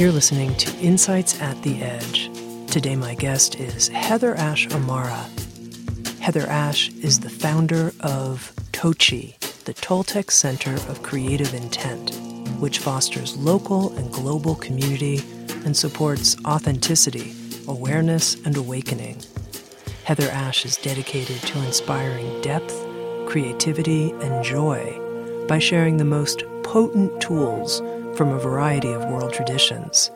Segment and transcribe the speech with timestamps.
[0.00, 2.30] You're listening to Insights at the Edge.
[2.70, 5.26] Today, my guest is HeatherAsh Amara.
[6.22, 12.14] HeatherAsh is the founder of Toci, the Toltec Center of Creative Intent,
[12.60, 15.22] which fosters local and global community
[15.66, 17.34] and supports authenticity,
[17.68, 19.16] awareness, and awakening.
[20.06, 22.74] HeatherAsh is dedicated to inspiring depth,
[23.26, 24.98] creativity, and joy
[25.46, 27.82] by sharing the most potent tools
[28.20, 30.10] from a variety of world traditions.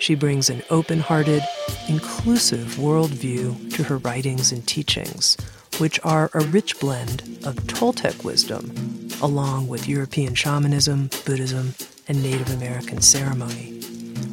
[0.00, 1.40] She brings an open hearted,
[1.88, 5.36] inclusive worldview to her writings and teachings,
[5.78, 8.74] which are a rich blend of Toltec wisdom,
[9.22, 11.76] along with European shamanism, Buddhism,
[12.08, 13.80] and Native American ceremony.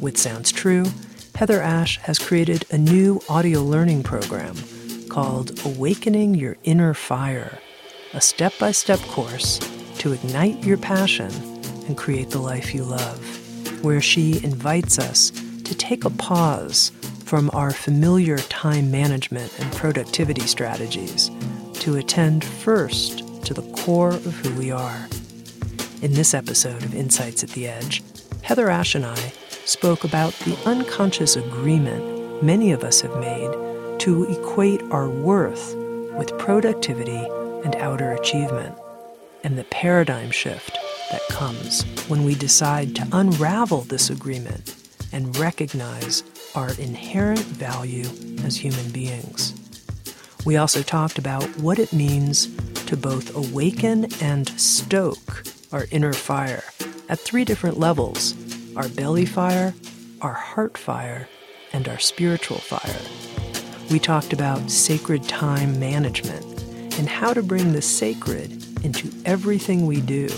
[0.00, 0.86] With Sounds True,
[1.34, 4.56] HeatherAsh has created a new audio learning program
[5.08, 7.60] called Awakening Your Inner Fire,
[8.14, 9.60] a step by step course
[9.98, 11.51] to ignite your passion
[11.86, 15.30] and create the life you love, where she invites us
[15.64, 16.90] to take a pause
[17.24, 21.30] from our familiar time management and productivity strategies
[21.74, 25.08] to attend first to the core of who we are.
[26.02, 28.02] In this episode of Insights at the Edge,
[28.42, 29.32] HeatherAsh and I
[29.64, 35.74] spoke about the unconscious agreement many of us have made to equate our worth
[36.16, 37.24] with productivity
[37.64, 38.76] and outer achievement,
[39.44, 40.76] and the paradigm shift
[41.12, 44.74] that comes when we decide to unravel this agreement
[45.12, 46.24] and recognize
[46.54, 48.06] our inherent value
[48.44, 49.54] as human beings.
[50.44, 52.46] We also talked about what it means
[52.86, 56.64] to both awaken and stoke our inner fire
[57.08, 58.34] at three different levels
[58.74, 59.74] our belly fire,
[60.22, 61.28] our heart fire,
[61.74, 63.02] and our spiritual fire.
[63.90, 66.42] We talked about sacred time management
[66.98, 70.28] and how to bring the sacred into everything we do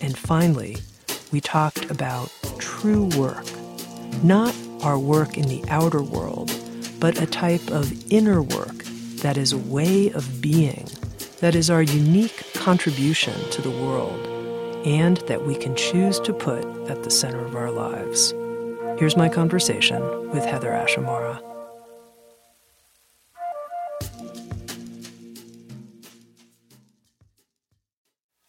[0.00, 0.76] and finally,
[1.32, 3.44] we talked about true work,
[4.22, 6.52] not our work in the outer world,
[6.98, 8.84] but a type of inner work
[9.22, 10.88] that is a way of being,
[11.40, 14.26] that is our unique contribution to the world,
[14.86, 18.32] and that we can choose to put at the center of our lives.
[18.98, 20.96] Here's my conversation with HeatherAsh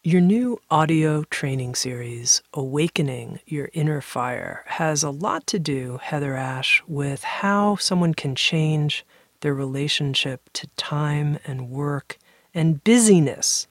[0.04, 6.80] Your new audio training series, Awakening Your Inner Fire, has a lot to do, HeatherAsh,
[6.88, 9.06] with how someone can change
[9.42, 12.18] their relationship to time and work
[12.52, 13.68] and busyness,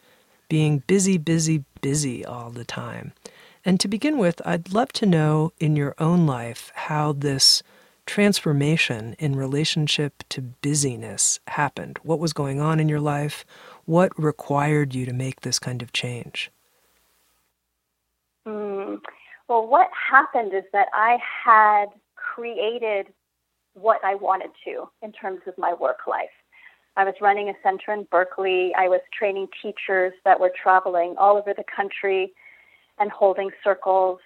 [0.47, 3.11] being busy, busy, busy all the time.
[3.65, 7.61] And to begin with, I'd love to know in your own life how this
[8.05, 11.99] transformation in relationship to busyness happened.
[12.03, 13.45] What was going on in your life?
[13.91, 16.49] What required you to make this kind of change?
[18.47, 19.01] Mm,
[19.49, 23.07] well, what happened is that I had created
[23.73, 26.29] what I wanted to in terms of my work life.
[26.95, 28.73] I was running a center in Berkeley.
[28.77, 32.31] I was training teachers that were traveling all over the country
[32.97, 34.19] and holding circles.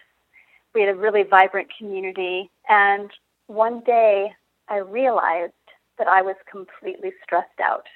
[0.76, 2.52] We had a really vibrant community.
[2.70, 3.10] And
[3.48, 4.32] one day
[4.70, 5.54] I realized
[5.98, 7.88] that I was completely stressed out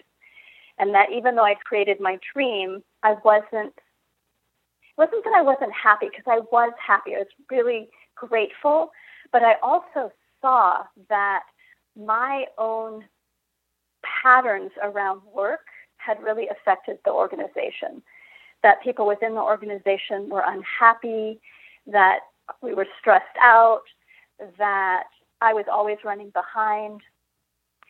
[0.79, 3.73] and that even though I created my dream, I wasn't.
[3.75, 7.15] It wasn't that I wasn't happy because I was happy.
[7.15, 8.91] I was really grateful,
[9.31, 11.43] but I also saw that
[11.97, 13.05] my own
[14.23, 15.65] patterns around work
[15.97, 18.01] had really affected the organization.
[18.63, 21.39] That people within the organization were unhappy,
[21.87, 22.19] that
[22.61, 23.83] we were stressed out,
[24.57, 25.03] that
[25.41, 27.01] I was always running behind,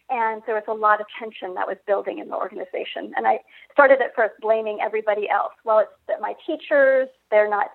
[0.09, 3.13] and there was a lot of tension that was building in the organization.
[3.15, 3.39] And I
[3.71, 5.53] started at first blaming everybody else.
[5.63, 7.67] Well, it's my teachers, they're not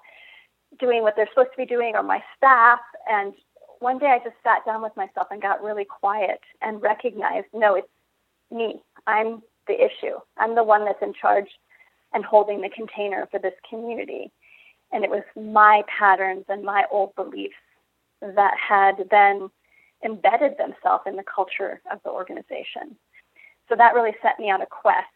[0.81, 2.81] doing what they're supposed to be doing, or my staff.
[3.08, 3.34] And
[3.78, 7.76] one day I just sat down with myself and got really quiet and recognized no,
[7.76, 7.88] it's
[8.50, 8.81] me.
[9.06, 10.16] I'm the issue.
[10.38, 11.48] I'm the one that's in charge
[12.12, 14.31] and holding the container for this community.
[14.92, 17.54] And it was my patterns and my old beliefs
[18.20, 19.50] that had then
[20.04, 22.96] embedded themselves in the culture of the organization.
[23.68, 25.06] So that really set me on a quest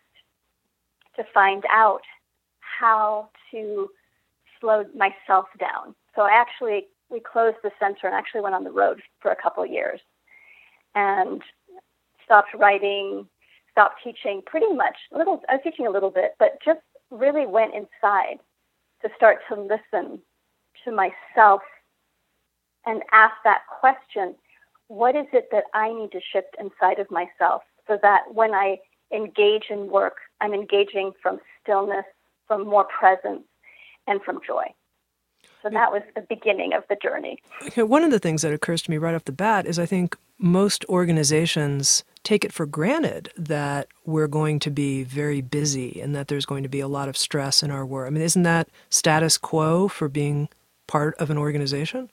[1.17, 2.03] to find out
[2.61, 3.89] how to
[4.61, 5.95] slow myself down.
[6.15, 9.43] So I actually we closed the center and actually went on the road for a
[9.43, 10.01] couple years
[10.95, 11.43] and
[12.25, 13.27] stopped writing,
[13.73, 16.81] stopped teaching pretty much a little I was teaching a little bit, but just
[17.11, 18.39] really went inside
[19.03, 20.21] to start to listen
[20.85, 21.63] to myself
[22.87, 24.35] and ask that question,
[24.89, 28.79] what is it that I need to shift inside of myself so that when I
[29.13, 32.05] engage in work, I'm engaging from stillness,
[32.47, 33.43] from more presence,
[34.07, 34.65] and from joy.
[35.63, 37.39] So that was the beginning of the journey.
[37.67, 39.87] Okay, one of the things that occurs to me right off the bat is I
[39.87, 46.15] think most organizations take it for granted that we're going to be very busy and
[46.15, 48.07] that there's going to be a lot of stress in our work.
[48.07, 50.49] I mean, isn't that status quo for being
[50.87, 52.11] part of an organization?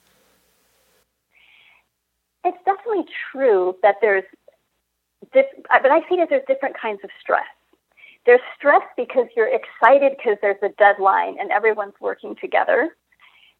[2.46, 4.24] It's definitely true that there's,
[5.34, 5.42] uh,
[5.82, 7.44] but I see that there's different kinds of stress.
[8.24, 12.96] There's stress because you're excited because there's a deadline and everyone's working together.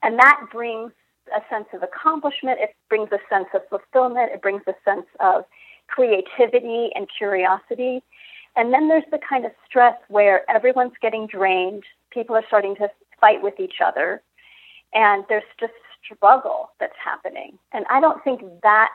[0.03, 0.93] And that brings
[1.35, 5.45] a sense of accomplishment, it brings a sense of fulfillment, it brings a sense of
[5.89, 8.03] creativity and curiosity.
[8.55, 12.89] And then there's the kind of stress where everyone's getting drained, people are starting to
[13.21, 14.23] fight with each other,
[14.95, 15.73] and there's just
[16.15, 17.59] struggle that's happening.
[17.73, 18.91] And I don't think that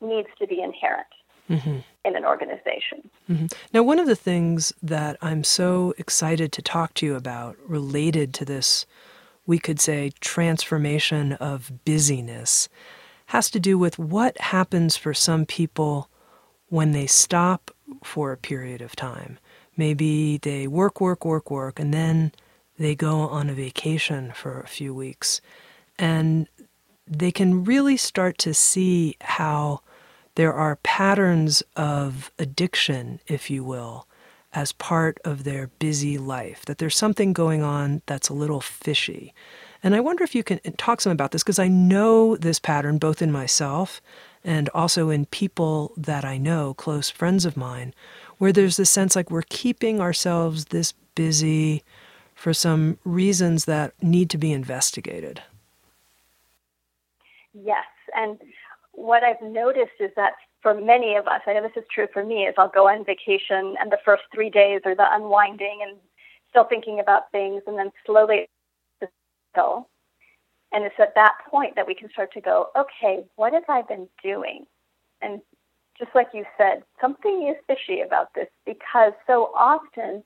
[0.00, 1.06] needs to be inherent.
[1.50, 1.80] Mm-hmm.
[2.06, 3.10] In an organization.
[3.30, 3.46] Mm-hmm.
[3.74, 8.32] Now, one of the things that I'm so excited to talk to you about related
[8.34, 8.86] to this
[9.46, 12.68] we could say, transformation of busyness
[13.26, 16.08] has to do with what happens for some people
[16.68, 17.70] when they stop
[18.02, 19.38] for a period of time.
[19.76, 22.32] Maybe they work, work, work, work, and then
[22.78, 25.40] they go on a vacation for a few weeks.
[25.98, 26.48] And
[27.06, 29.80] they can really start to see how
[30.36, 34.06] there are patterns of addiction, if you will,
[34.52, 39.34] as part of their busy life, that there's something going on that's a little fishy.
[39.82, 42.98] And I wonder if you can talk some about this because I know this pattern
[42.98, 44.00] both in myself
[44.42, 47.94] and also in people that I know, close friends of mine,
[48.38, 51.82] where there's this sense like we're keeping ourselves this busy
[52.34, 55.42] for some reasons that need to be investigated.
[57.54, 57.86] Yes.
[58.16, 58.38] And
[58.92, 62.24] what I've noticed is that for many of us, I know this is true for
[62.24, 65.96] me, is I'll go on vacation and the first three days are the unwinding and
[66.50, 68.48] still thinking about things, and then slowly
[69.56, 69.86] go.
[70.72, 73.82] And it's at that point that we can start to go, okay, what have I
[73.82, 74.64] been doing?
[75.20, 75.40] And
[75.98, 80.22] just like you said, something is fishy about this because so often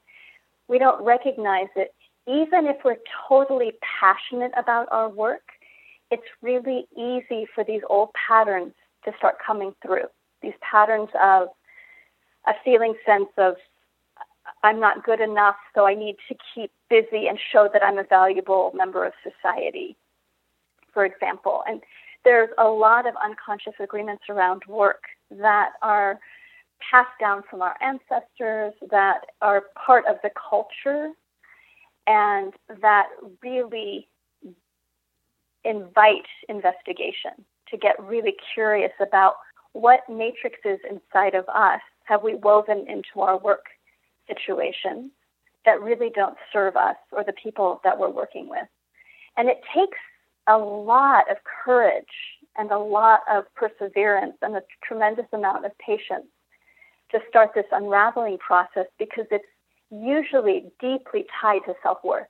[0.68, 1.94] we don't recognize it.
[2.26, 5.42] Even if we're totally passionate about our work,
[6.10, 8.72] it's really easy for these old patterns
[9.04, 10.06] to start coming through
[10.42, 11.48] these patterns of
[12.46, 13.56] a feeling sense of
[14.62, 18.04] I'm not good enough, so I need to keep busy and show that I'm a
[18.04, 19.96] valuable member of society,
[20.92, 21.62] for example.
[21.68, 21.82] And
[22.24, 26.18] there's a lot of unconscious agreements around work that are
[26.90, 31.12] passed down from our ancestors, that are part of the culture,
[32.06, 33.08] and that
[33.42, 34.08] really
[35.64, 37.32] invite investigation
[37.70, 39.34] to get really curious about
[39.72, 43.66] what matrices inside of us have we woven into our work
[44.26, 45.10] situation
[45.64, 48.66] that really don't serve us or the people that we're working with.
[49.36, 49.98] And it takes
[50.46, 52.04] a lot of courage
[52.56, 56.26] and a lot of perseverance and a tremendous amount of patience
[57.12, 59.44] to start this unraveling process because it's
[59.90, 62.26] usually deeply tied to self worth.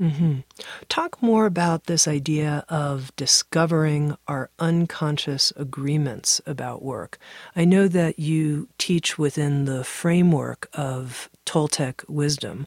[0.00, 0.40] Mm-hmm.
[0.88, 7.18] Talk more about this idea of discovering our unconscious agreements about work.
[7.54, 12.66] I know that you teach within the framework of Toltec wisdom,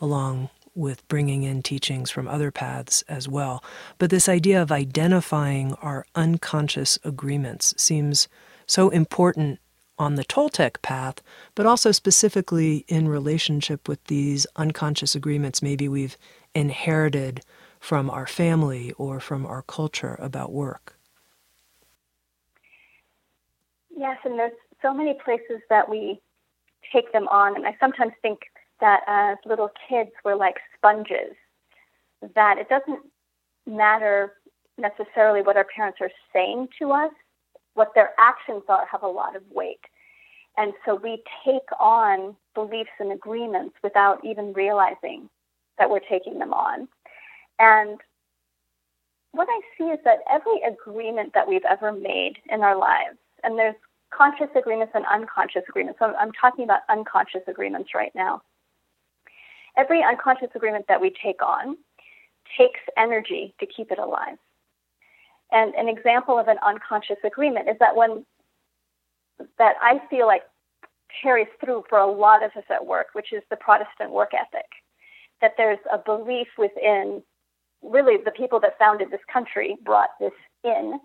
[0.00, 3.64] along with bringing in teachings from other paths as well.
[3.98, 8.28] But this idea of identifying our unconscious agreements seems
[8.66, 9.58] so important
[9.98, 11.22] on the Toltec path,
[11.54, 16.16] but also specifically in relationship with these unconscious agreements maybe we've
[16.54, 17.42] inherited
[17.80, 20.96] from our family or from our culture about work.
[23.96, 26.20] Yes, and there's so many places that we
[26.92, 27.56] take them on.
[27.56, 28.40] And I sometimes think
[28.80, 31.34] that as little kids, we're like sponges,
[32.34, 33.00] that it doesn't
[33.66, 34.34] matter
[34.78, 37.12] necessarily what our parents are saying to us,
[37.76, 39.80] what their actions are have a lot of weight.
[40.56, 45.28] And so we take on beliefs and agreements without even realizing
[45.78, 46.88] that we're taking them on.
[47.58, 48.00] And
[49.32, 53.58] what I see is that every agreement that we've ever made in our lives, and
[53.58, 53.74] there's
[54.10, 55.98] conscious agreements and unconscious agreements.
[55.98, 58.40] So I'm talking about unconscious agreements right now.
[59.76, 61.76] Every unconscious agreement that we take on
[62.56, 64.38] takes energy to keep it alive.
[65.52, 68.24] And an example of an unconscious agreement is that one
[69.58, 70.42] that I feel like
[71.22, 74.66] carries through for a lot of us at work, which is the Protestant work ethic.
[75.40, 77.22] That there's a belief within,
[77.82, 80.32] really, the people that founded this country brought this
[80.64, 80.98] in,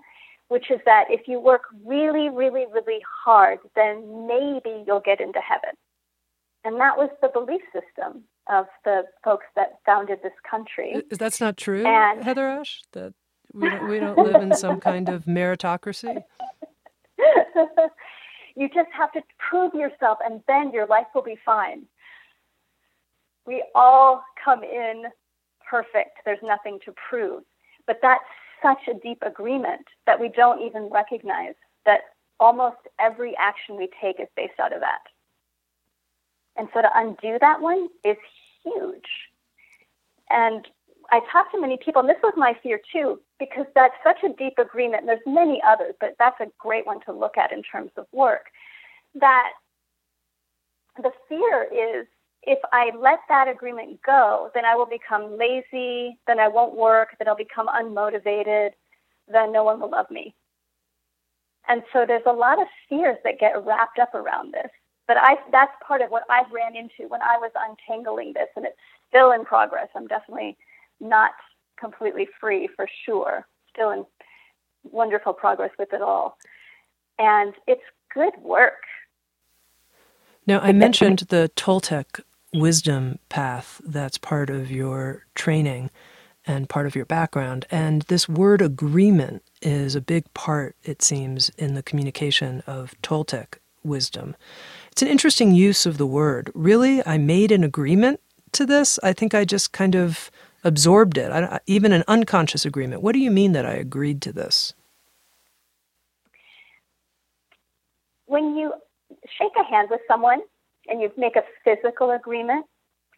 [0.47, 5.39] which is that if you work really, really, really hard, then maybe you'll get into
[5.39, 5.75] heaven.
[6.63, 11.03] And that was the belief system of the folks that founded this country.
[11.09, 12.79] That's not true, and, HeatherAsh?
[12.93, 13.13] That
[13.53, 16.23] we don't, we don't live in some kind of meritocracy?
[18.55, 21.83] you just have to prove yourself, and then your life will be fine.
[23.45, 25.05] We all come in
[25.69, 26.19] perfect.
[26.25, 27.43] There's nothing to prove.
[27.87, 28.23] But that's
[28.61, 31.55] such a deep agreement that we don't even recognize
[31.85, 32.01] that
[32.39, 35.01] almost every action we take is based out of that.
[36.57, 38.17] And so to undo that one is
[38.63, 39.09] huge.
[40.29, 40.67] And
[41.11, 44.33] I talked to many people, and this was my fear too, because that's such a
[44.33, 45.01] deep agreement.
[45.01, 48.05] And there's many others, but that's a great one to look at in terms of
[48.13, 48.45] work.
[49.15, 49.51] That
[50.97, 52.07] the fear is
[52.43, 57.09] if I let that agreement go, then I will become lazy, then I won't work,
[57.19, 58.71] then I'll become unmotivated,
[59.27, 60.33] then no one will love me.
[61.67, 64.71] And so there's a lot of fears that get wrapped up around this.
[65.07, 68.65] But I, that's part of what I ran into when I was untangling this, and
[68.65, 68.77] it's
[69.09, 69.89] still in progress.
[69.95, 70.57] I'm definitely
[71.01, 71.31] not
[71.79, 73.45] completely free for sure.
[73.73, 74.05] Still in
[74.83, 76.37] wonderful progress with it all.
[77.19, 77.81] And it's
[78.13, 78.83] good work.
[80.47, 82.21] Now, I mentioned the Toltec
[82.53, 85.89] wisdom path that's part of your training
[86.45, 87.65] and part of your background.
[87.69, 93.59] And this word agreement is a big part, it seems, in the communication of Toltec
[93.83, 94.35] wisdom.
[94.91, 96.51] It's an interesting use of the word.
[96.53, 98.19] Really, I made an agreement
[98.53, 98.99] to this.
[99.03, 100.31] I think I just kind of
[100.63, 103.01] absorbed it, I, even an unconscious agreement.
[103.01, 104.73] What do you mean that I agreed to this?
[108.25, 108.73] When you
[109.37, 110.41] shake a hand with someone
[110.87, 112.65] and you make a physical agreement,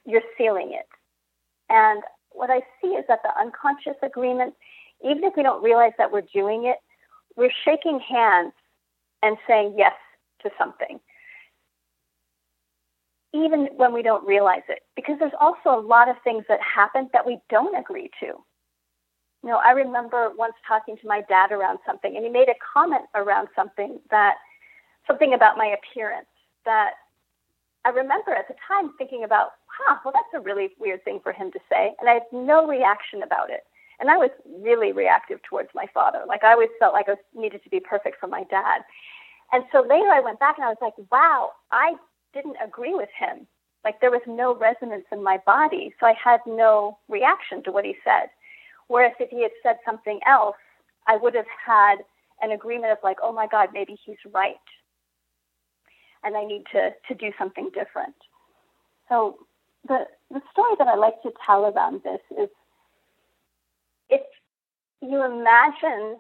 [0.06, 0.88] you're sealing it.
[1.70, 4.54] And what I see is that the unconscious agreement,
[5.04, 6.78] even if we don't realize that we're doing it,
[7.36, 8.54] we're shaking hands
[9.22, 9.94] and saying yes
[10.42, 11.00] to something
[13.34, 17.10] even when we don't realize it, because there's also a lot of things that happen
[17.13, 18.28] that we don't agree to.
[18.28, 22.56] You know, I remember once talking to my dad around something, and he made a
[22.74, 24.36] comment around something that,
[25.08, 26.28] something about my appearance
[26.66, 26.92] that
[27.86, 31.34] I remember at the time thinking about, huh, well, that's a really weird thing for
[31.34, 31.94] him to say.
[32.00, 33.62] And I had no reaction about it.
[34.00, 34.30] And I was
[34.62, 36.24] really reactive towards my father.
[36.28, 38.82] Like I always felt like I needed to be perfect for my dad.
[39.52, 41.96] And so later I went back and I was like, wow, I
[42.34, 43.48] didn't agree with him.
[43.84, 47.86] Like there was no resonance in my body, so I had no reaction to what
[47.86, 48.30] he said.
[48.88, 50.56] Whereas if he had said something else,
[51.08, 51.98] I would have had
[52.42, 54.56] an agreement of like, oh my God, maybe he's right.
[56.24, 58.16] And I need to, to do something different.
[59.10, 59.38] So
[59.88, 62.50] the, the story that I like to tell around this is
[64.10, 64.22] if
[65.02, 66.18] you imagine,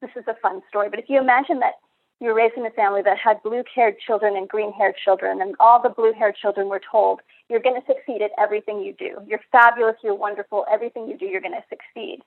[0.00, 1.74] this is a fun story, but if you imagine that
[2.20, 5.40] you were raised in a family that had blue haired children and green haired children,
[5.40, 8.92] and all the blue haired children were told, You're going to succeed at everything you
[8.92, 9.16] do.
[9.26, 12.20] You're fabulous, you're wonderful, everything you do, you're going to succeed.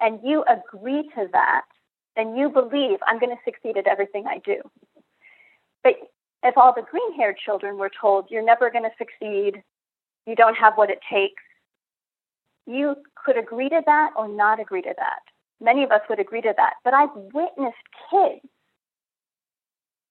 [0.00, 1.64] And you agree to that,
[2.16, 4.60] then you believe, I'm going to succeed at everything I do.
[5.82, 5.94] But
[6.44, 9.62] if all the green haired children were told, You're never going to succeed,
[10.26, 11.42] you don't have what it takes,
[12.66, 12.94] you
[13.24, 15.20] could agree to that or not agree to that.
[15.60, 16.74] Many of us would agree to that.
[16.84, 17.76] But I've witnessed
[18.10, 18.46] kids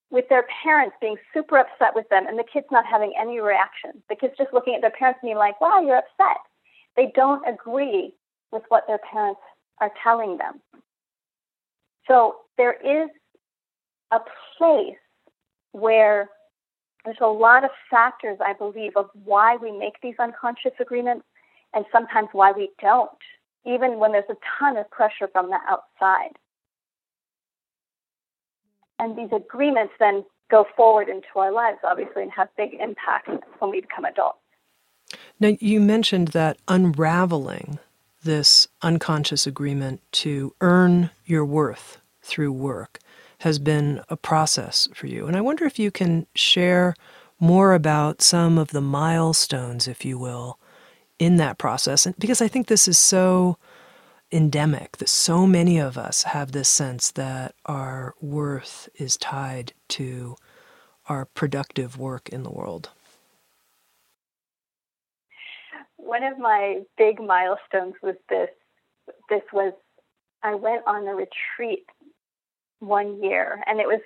[0.10, 3.92] with their parents being super upset with them and the kids not having any reaction.
[4.10, 6.38] The kids just looking at their parents and being like, wow, you're upset.
[6.96, 8.14] They don't agree
[8.52, 9.42] with what their parents
[9.80, 10.62] are telling them.
[12.08, 13.10] So there is
[14.12, 14.20] a
[14.58, 14.96] place
[15.74, 16.30] where
[17.04, 21.26] there's a lot of factors, I believe, of why we make these unconscious agreements
[21.74, 23.10] and sometimes why we don't,
[23.66, 26.38] even when there's a ton of pressure from the outside.
[29.00, 33.72] And these agreements then go forward into our lives, obviously, and have big impacts when
[33.72, 34.40] we become adults.
[35.40, 37.80] Now, you mentioned that unraveling
[38.24, 43.00] this unconscious agreement to earn your worth through work
[43.40, 45.28] has been a process for you.
[45.28, 46.96] And I wonder if you can share
[47.40, 50.60] more about some of the milestones, if you will,
[51.20, 52.06] in that process.
[52.06, 53.58] And because I think this is so
[54.32, 60.36] endemic that so many of us have this sense that our worth is tied to
[61.08, 62.90] our productive work in the world?
[65.96, 68.50] One of my big milestones was this.
[69.30, 69.74] This was,
[70.44, 71.86] I went on a retreat
[72.80, 74.02] one year, and it was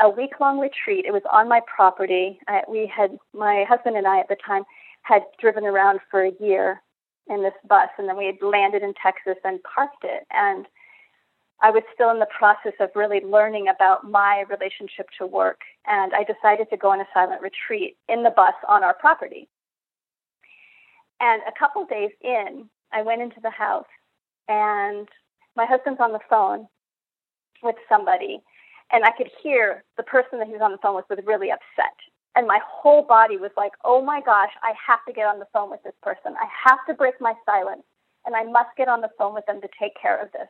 [0.00, 1.04] a week long retreat.
[1.04, 2.38] It was on my property.
[2.46, 4.62] I, we had, my husband and I at the time
[5.02, 6.82] had driven around for a year
[7.28, 10.26] in this bus, and then we had landed in Texas and parked it.
[10.30, 10.66] And
[11.60, 16.12] I was still in the process of really learning about my relationship to work, and
[16.14, 19.48] I decided to go on a silent retreat in the bus on our property.
[21.20, 23.88] And a couple days in, I went into the house,
[24.48, 25.08] and
[25.56, 26.68] my husband's on the phone
[27.62, 28.40] with somebody,
[28.92, 31.50] and I could hear the person that he was on the phone with was really
[31.50, 31.96] upset.
[32.36, 35.48] And my whole body was like, oh my gosh, I have to get on the
[35.52, 36.34] phone with this person.
[36.40, 37.82] I have to break my silence,
[38.26, 40.48] and I must get on the phone with them to take care of this.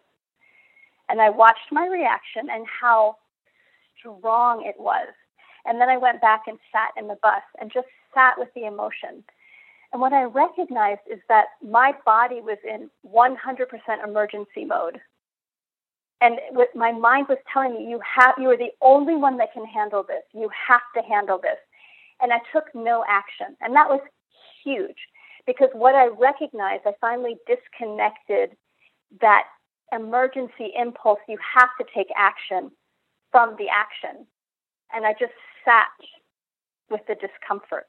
[1.08, 3.16] And I watched my reaction and how
[3.98, 5.08] strong it was.
[5.64, 8.66] And then I went back and sat in the bus and just sat with the
[8.66, 9.24] emotion.
[9.92, 15.00] And what I recognized is that my body was in 100% emergency mode.
[16.20, 16.38] And
[16.74, 20.02] my mind was telling me, you have, you are the only one that can handle
[20.02, 20.22] this.
[20.34, 21.58] You have to handle this.
[22.20, 23.56] And I took no action.
[23.60, 24.00] And that was
[24.64, 24.96] huge
[25.46, 28.56] because what I recognized, I finally disconnected
[29.20, 29.44] that
[29.92, 32.70] emergency impulse, you have to take action
[33.30, 34.26] from the action.
[34.92, 35.32] And I just
[35.64, 35.88] sat
[36.90, 37.88] with the discomfort.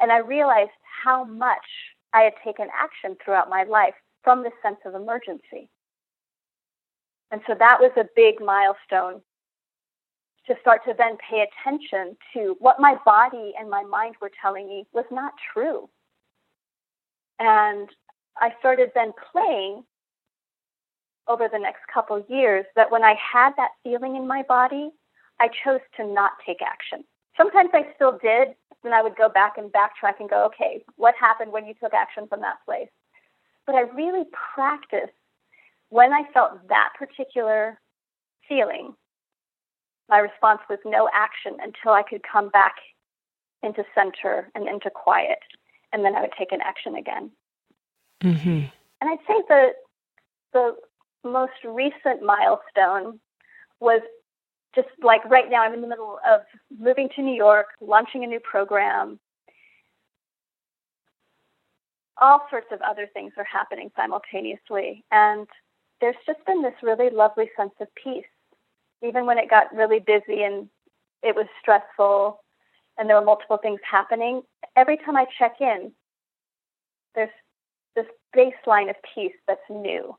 [0.00, 0.70] And I realized
[1.04, 1.66] how much
[2.12, 5.68] I had taken action throughout my life from this sense of emergency.
[7.30, 9.20] And so that was a big milestone
[10.46, 14.68] to start to then pay attention to what my body and my mind were telling
[14.68, 15.88] me was not true.
[17.38, 17.88] And
[18.36, 19.84] I started then playing
[21.26, 24.90] over the next couple years that when I had that feeling in my body,
[25.40, 27.04] I chose to not take action.
[27.36, 28.48] Sometimes I still did,
[28.84, 31.94] and I would go back and backtrack and go, okay, what happened when you took
[31.94, 32.88] action from that place?
[33.66, 35.12] But I really practiced
[35.88, 37.80] when I felt that particular
[38.48, 38.94] feeling,
[40.08, 42.74] my response was no action until I could come back
[43.62, 45.38] into center and into quiet,
[45.92, 47.30] and then I would take an action again.
[48.22, 48.64] Mm-hmm.
[49.00, 49.68] And I'd say the
[50.52, 50.76] the
[51.24, 53.18] most recent milestone
[53.80, 54.02] was
[54.74, 55.62] just like right now.
[55.62, 56.40] I'm in the middle of
[56.78, 59.18] moving to New York, launching a new program.
[62.18, 65.48] All sorts of other things are happening simultaneously, and
[66.00, 68.24] there's just been this really lovely sense of peace.
[69.06, 70.68] Even when it got really busy and
[71.22, 72.40] it was stressful
[72.98, 74.42] and there were multiple things happening,
[74.76, 75.92] every time I check in,
[77.14, 77.30] there's
[77.96, 80.16] this baseline of peace that's new,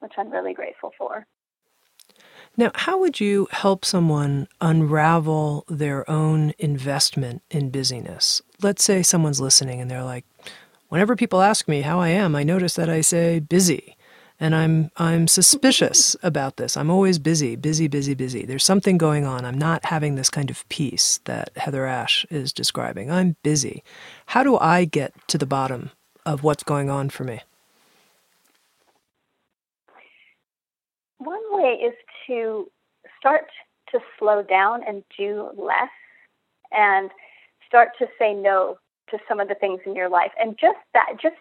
[0.00, 1.26] which I'm really grateful for.
[2.56, 8.42] Now, how would you help someone unravel their own investment in busyness?
[8.62, 10.24] Let's say someone's listening and they're like,
[10.88, 13.96] whenever people ask me how I am, I notice that I say busy
[14.40, 16.76] and I'm I'm suspicious about this.
[16.76, 18.46] I'm always busy, busy, busy, busy.
[18.46, 19.44] There's something going on.
[19.44, 23.10] I'm not having this kind of peace that HeatherAsh is describing.
[23.10, 23.84] I'm busy.
[24.26, 25.90] How do I get to the bottom
[26.24, 27.42] of what's going on for me?
[31.18, 31.94] One way is
[32.26, 32.70] to
[33.18, 33.44] start
[33.92, 35.90] to slow down and do less
[36.72, 37.10] and
[37.66, 38.78] start to say no
[39.10, 40.32] to some of the things in your life.
[40.40, 41.36] And just that just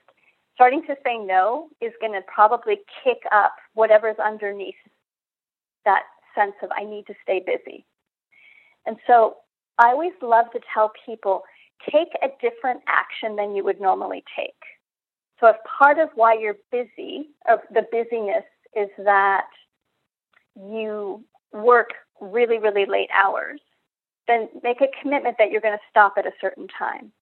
[0.59, 4.75] starting to say no is going to probably kick up whatever's underneath
[5.85, 6.03] that
[6.35, 7.85] sense of I need to stay busy.
[8.85, 9.37] And so
[9.77, 11.43] I always love to tell people
[11.89, 14.51] take a different action than you would normally take.
[15.39, 18.43] So if part of why you're busy, of the busyness
[18.75, 19.47] is that
[20.57, 23.61] you work really, really late hours,
[24.27, 27.13] then make a commitment that you're going to stop at a certain time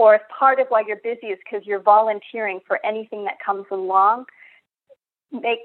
[0.00, 3.66] or if part of why you're busy is because you're volunteering for anything that comes
[3.70, 4.24] along,
[5.30, 5.60] make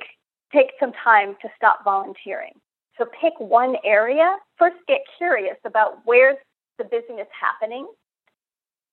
[0.52, 2.52] take some time to stop volunteering.
[2.98, 4.36] So pick one area.
[4.58, 6.36] First, get curious about where's
[6.78, 7.88] the busyness happening,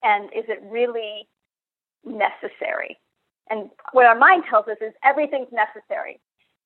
[0.04, 1.26] and is it really
[2.04, 2.96] necessary?
[3.50, 6.20] And what our mind tells us is everything's necessary.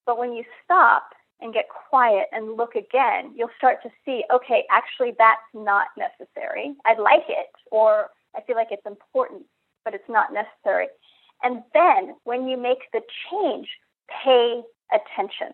[0.05, 1.09] But when you stop
[1.41, 6.75] and get quiet and look again, you'll start to see, okay, actually that's not necessary.
[6.85, 9.43] I'd like it, or I feel like it's important,
[9.83, 10.87] but it's not necessary.
[11.43, 13.67] And then when you make the change,
[14.23, 14.61] pay
[14.93, 15.53] attention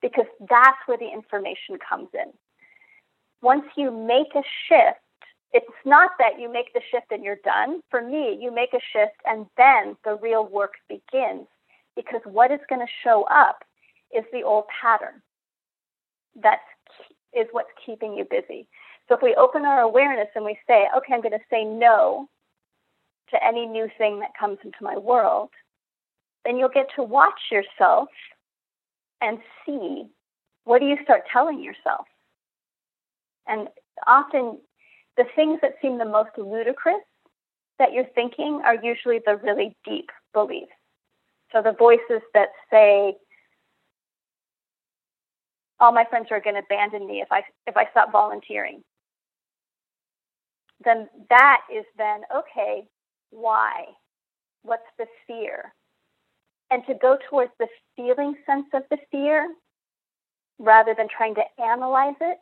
[0.00, 2.32] because that's where the information comes in.
[3.42, 5.00] Once you make a shift,
[5.52, 7.80] it's not that you make the shift and you're done.
[7.90, 11.46] For me, you make a shift and then the real work begins
[11.96, 13.64] because what is going to show up
[14.14, 15.22] is the old pattern.
[16.42, 16.58] That
[17.32, 18.68] is what's keeping you busy.
[19.08, 22.28] So if we open our awareness and we say, okay, I'm going to say no
[23.30, 25.50] to any new thing that comes into my world,
[26.44, 28.08] then you'll get to watch yourself
[29.20, 30.04] and see
[30.64, 32.06] what do you start telling yourself.
[33.46, 33.68] And
[34.06, 34.58] often
[35.16, 37.02] the things that seem the most ludicrous
[37.78, 40.72] that you're thinking are usually the really deep beliefs.
[41.52, 43.16] So the voices that say,
[45.80, 48.82] all my friends are going to abandon me if I if I stop volunteering.
[50.84, 52.86] Then that is then okay.
[53.30, 53.84] Why?
[54.62, 55.74] What's the fear?
[56.70, 59.48] And to go towards the feeling sense of the fear
[60.58, 62.38] rather than trying to analyze it,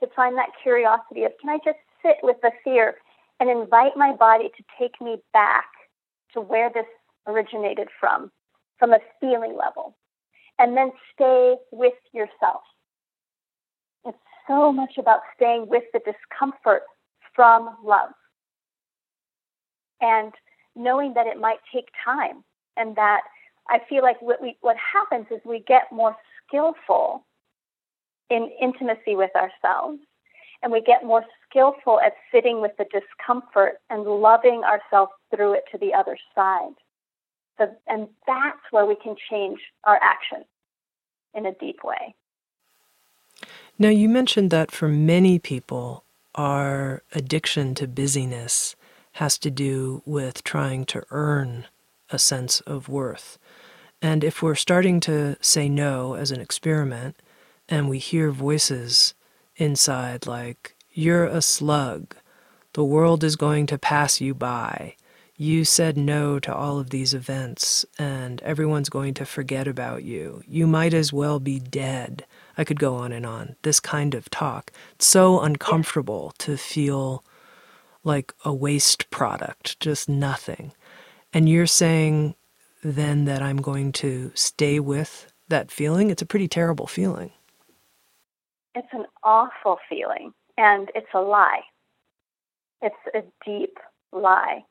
[0.00, 2.96] to find that curiosity of can I just sit with the fear
[3.40, 5.66] and invite my body to take me back
[6.32, 6.86] to where this
[7.26, 8.30] originated from,
[8.78, 9.96] from a feeling level,
[10.58, 12.62] and then stay with yourself.
[14.04, 16.82] It's so much about staying with the discomfort
[17.34, 18.10] from love
[20.00, 20.32] and
[20.76, 22.44] knowing that it might take time
[22.76, 23.22] and that
[23.68, 26.16] I feel like what we what happens is we get more
[26.46, 27.24] skillful
[28.30, 30.00] in intimacy with ourselves
[30.62, 35.64] and we get more skillful at sitting with the discomfort and loving ourselves through it
[35.70, 36.72] to the other side.
[37.58, 40.44] So, and that's where we can change our action
[41.34, 42.14] in a deep way.
[43.78, 46.03] Now, you mentioned that for many people,
[46.34, 48.76] our addiction to busyness
[49.12, 51.66] has to do with trying to earn
[52.10, 53.38] a sense of worth.
[54.02, 57.16] And if we're starting to say no as an experiment,
[57.68, 59.14] and we hear voices
[59.56, 62.14] inside like, You're a slug.
[62.74, 64.96] The world is going to pass you by.
[65.36, 70.42] You said no to all of these events, and everyone's going to forget about you.
[70.46, 72.24] You might as well be dead.
[72.56, 73.56] I could go on and on.
[73.62, 74.70] This kind of talk.
[74.94, 77.24] It's so uncomfortable to feel
[78.04, 80.72] like a waste product, just nothing.
[81.32, 82.36] And you're saying
[82.84, 86.10] then that I'm going to stay with that feeling?
[86.10, 87.32] It's a pretty terrible feeling.
[88.74, 91.62] It's an awful feeling, and it's a lie.
[92.82, 93.78] It's a deep
[94.12, 94.64] lie.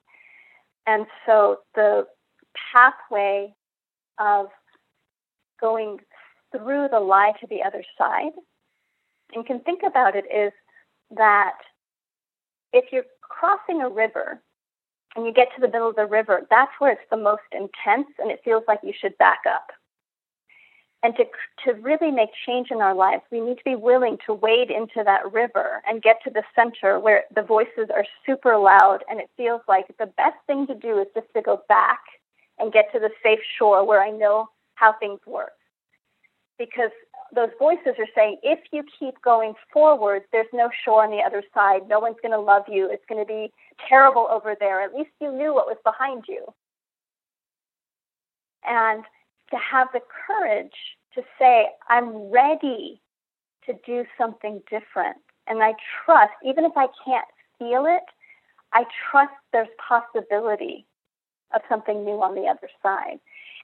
[0.86, 2.06] And so the
[2.74, 3.54] pathway
[4.20, 4.48] of
[5.60, 6.00] going
[6.52, 8.34] through the lie to the other side,
[9.34, 10.52] you can think about it is
[11.16, 11.58] that
[12.72, 14.42] if you're crossing a river
[15.16, 18.08] and you get to the middle of the river, that's where it's the most intense
[18.20, 19.68] and it feels like you should back up.
[21.04, 21.26] And to,
[21.66, 25.04] to really make change in our lives, we need to be willing to wade into
[25.04, 29.30] that river and get to the center where the voices are super loud and it
[29.36, 32.00] feels like the best thing to do is just to go back
[32.58, 35.52] and get to the safe shore where I know how things work.
[36.58, 36.92] Because
[37.36, 41.44] those voices are saying, if you keep going forward, there's no shore on the other
[41.54, 41.82] side.
[41.90, 42.90] No one's going to love you.
[42.90, 43.52] It's going to be
[43.90, 44.82] terrible over there.
[44.82, 46.46] At least you knew what was behind you.
[48.66, 49.04] And
[49.50, 50.74] to have the courage
[51.16, 53.02] to say, I'm ready
[53.66, 55.18] to do something different.
[55.48, 55.74] And I
[56.06, 57.28] trust, even if I can't
[57.60, 58.04] feel it,
[58.74, 60.86] I trust there's possibility
[61.54, 63.20] of something new on the other side.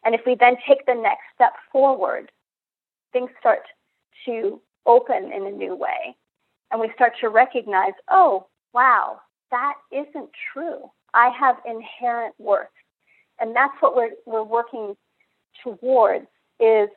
[0.06, 2.32] And if we then take the next step forward,
[3.12, 3.64] things start
[4.26, 6.16] to open in a new way.
[6.72, 9.20] And we start to recognize, oh, wow,
[9.52, 10.92] that isn't true.
[11.14, 12.68] I have inherent worth.
[13.40, 14.96] And that's what we're, we're working
[15.64, 16.28] towards
[16.60, 16.90] is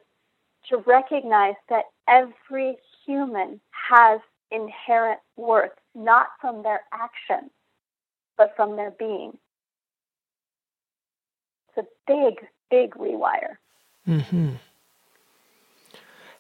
[0.69, 7.51] to recognize that every human has inherent worth, not from their actions,
[8.37, 9.37] but from their being.
[11.69, 13.57] It's a big, big rewire.
[14.07, 14.55] Mm-hmm.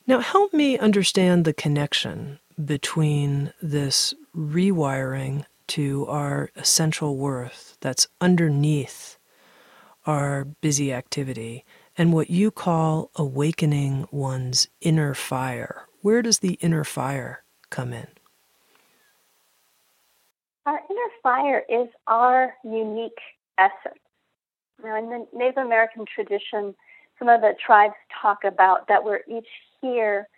[0.07, 9.17] Now, help me understand the connection between this rewiring to our essential worth that's underneath
[10.07, 11.65] our busy activity
[11.97, 15.87] and what you call awakening one's inner fire.
[16.01, 18.09] Where does the inner fire come in?
[20.67, 23.13] Our inner fire is our unique
[23.59, 23.99] essence.
[24.83, 26.75] Now, in the Native American tradition,
[27.19, 29.47] some of the tribes talk about that we're each
[29.81, 30.29] here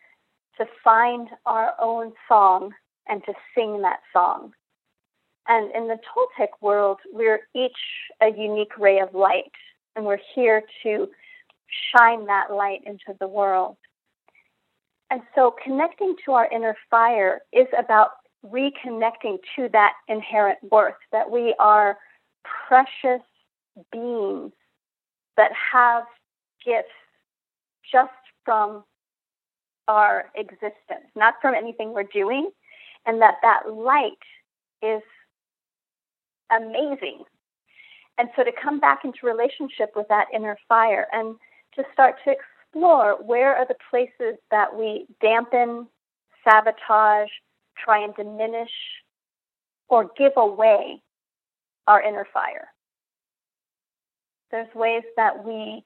[0.58, 2.72] to find our own song
[3.08, 4.52] and to sing that song.
[5.46, 7.72] And in the Toltec world, we're each
[8.20, 9.52] a unique ray of light,
[9.94, 11.08] and we're here to
[11.96, 13.76] shine that light into the world.
[15.10, 18.10] And so connecting to our inner fire is about
[18.44, 21.96] reconnecting to that inherent worth that we are
[22.68, 23.22] precious
[23.90, 24.52] beings
[25.36, 26.04] that have
[26.64, 26.88] gifts
[27.90, 28.10] just
[28.44, 28.84] from
[29.88, 32.50] our existence, not from anything we're doing,
[33.06, 34.12] and that that light
[34.82, 35.02] is
[36.50, 37.24] amazing.
[38.18, 41.36] And so to come back into relationship with that inner fire and
[41.76, 45.86] to start to explore where are the places that we dampen,
[46.42, 47.30] sabotage,
[47.82, 48.70] try and diminish,
[49.88, 51.00] or give away
[51.86, 52.68] our inner fire.
[54.50, 55.84] There's ways that we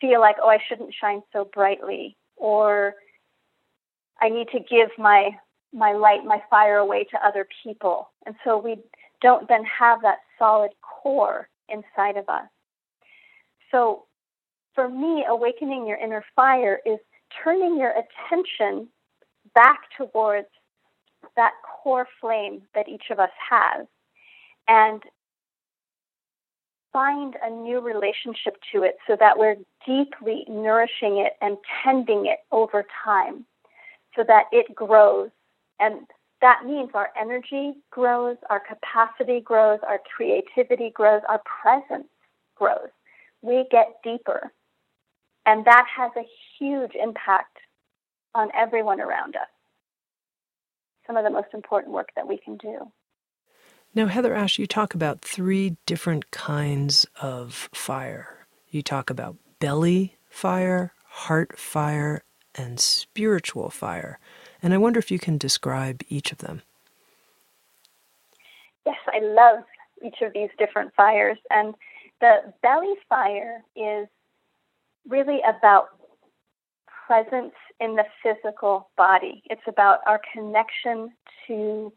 [0.00, 2.94] feel like, oh, I shouldn't shine so brightly, or
[4.20, 5.30] I need to give my
[5.72, 8.10] my light, my fire away to other people.
[8.26, 8.76] And so we
[9.20, 12.48] don't then have that solid core inside of us.
[13.70, 14.06] So
[14.74, 16.98] for me, awakening your inner fire is
[17.42, 18.88] turning your attention
[19.54, 20.48] back towards
[21.36, 23.86] that core flame that each of us has
[24.68, 25.02] and
[26.92, 29.56] find a new relationship to it so that we're
[29.86, 33.44] deeply nourishing it and tending it over time
[34.16, 35.30] so that it grows.
[35.78, 36.00] And
[36.40, 42.08] that means our energy grows, our capacity grows, our creativity grows, our presence
[42.56, 42.88] grows.
[43.42, 44.52] We get deeper.
[45.46, 46.26] And that has a
[46.58, 47.58] huge impact
[48.34, 49.48] on everyone around us.
[51.06, 52.90] Some of the most important work that we can do.
[53.94, 58.46] Now, HeatherAsh, you talk about three different kinds of fire.
[58.68, 62.22] You talk about belly fire, heart fire,
[62.54, 64.20] and spiritual fire.
[64.62, 66.62] And I wonder if you can describe each of them.
[68.86, 69.64] Yes, I love
[70.04, 71.38] each of these different fires.
[71.50, 71.74] And
[72.20, 74.06] the belly fire is
[75.10, 75.88] really about
[77.06, 79.42] presence in the physical body.
[79.50, 81.10] It's about our connection
[81.46, 81.92] to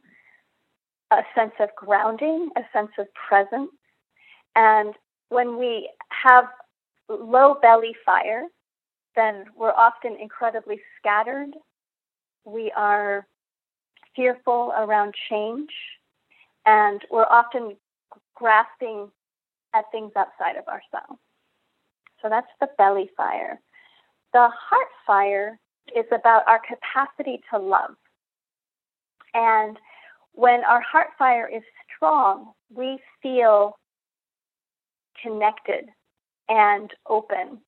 [1.12, 3.69] a sense of grounding, a sense of presence.
[4.56, 4.95] And
[5.30, 6.45] when we have
[7.10, 8.43] low belly fire,
[9.15, 11.52] then we're often incredibly scattered.
[12.45, 13.28] We are
[14.15, 15.69] fearful around change,
[16.65, 17.76] and we're often
[18.36, 19.10] grasping
[19.76, 21.19] at things outside of ourselves.
[22.23, 23.59] So that's the belly fire.
[24.31, 25.59] The heart fire
[25.95, 27.95] is about our capacity to love.
[29.33, 29.77] And
[30.31, 31.62] when our heart fire is
[31.95, 33.77] strong, we feel
[35.21, 35.89] connected
[36.49, 37.59] and open.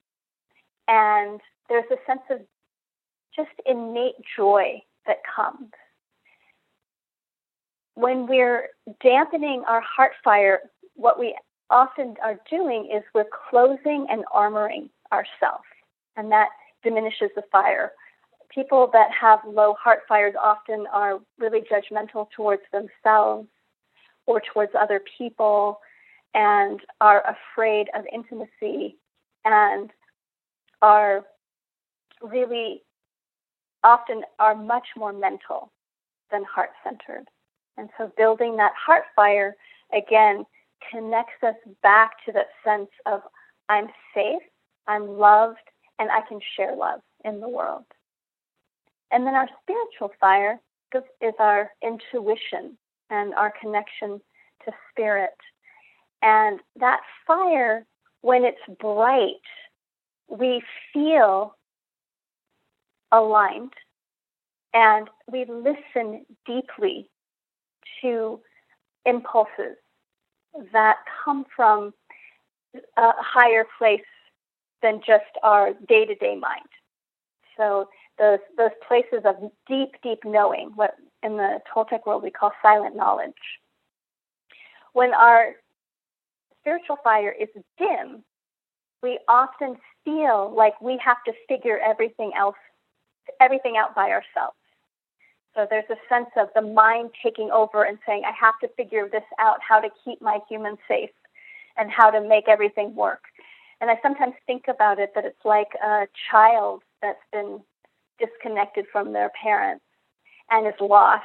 [0.87, 2.39] And there's a sense of
[3.35, 5.69] just innate joy that comes.
[7.95, 8.69] When we're
[9.03, 10.61] dampening our heart fire,
[10.95, 11.35] what we
[11.69, 15.65] often are doing is we're closing and armoring ourselves,
[16.15, 16.49] and that
[16.84, 17.91] diminishes the fire.
[18.49, 23.47] People that have low heart fires often are really judgmental towards themselves
[24.28, 25.80] or towards other people
[26.34, 28.97] and are afraid of intimacy
[29.45, 29.89] and
[30.82, 31.25] are
[32.21, 32.84] really
[33.84, 35.71] often are much more mental
[36.32, 37.25] than heart centered.
[37.78, 39.56] And so building that heart fire
[39.93, 40.45] again
[40.91, 43.21] connects us back to that sense of
[43.69, 44.41] I'm safe,
[44.88, 45.58] I'm loved,
[46.00, 47.86] and I can share love in the world.
[49.12, 50.60] And then our spiritual fire
[51.21, 52.78] is our intuition
[53.10, 54.21] and our connection
[54.65, 55.36] to spirit.
[56.21, 57.86] And that fire,
[58.21, 59.34] when it's bright,
[60.28, 60.62] we
[60.93, 61.56] feel
[63.12, 63.74] aligned
[64.74, 67.10] and we listen deeply
[68.02, 68.39] to
[69.06, 69.78] impulses
[70.71, 71.93] that come from
[72.97, 74.01] a higher place
[74.81, 76.65] than just our day to day mind.
[77.57, 79.35] So those those places of
[79.67, 83.33] deep, deep knowing, what in the Toltec world we call silent knowledge.
[84.93, 85.53] When our
[86.61, 88.23] spiritual fire is dim,
[89.03, 92.55] we often feel like we have to figure everything else,
[93.41, 94.55] everything out by ourselves.
[95.55, 99.07] So there's a sense of the mind taking over and saying, I have to figure
[99.09, 101.11] this out, how to keep my human safe
[101.77, 103.23] and how to make everything work.
[103.79, 107.61] And I sometimes think about it that it's like a child that's been
[108.19, 109.83] disconnected from their parents
[110.49, 111.23] and is lost.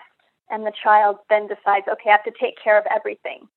[0.49, 3.49] And the child then decides, okay, I have to take care of everything.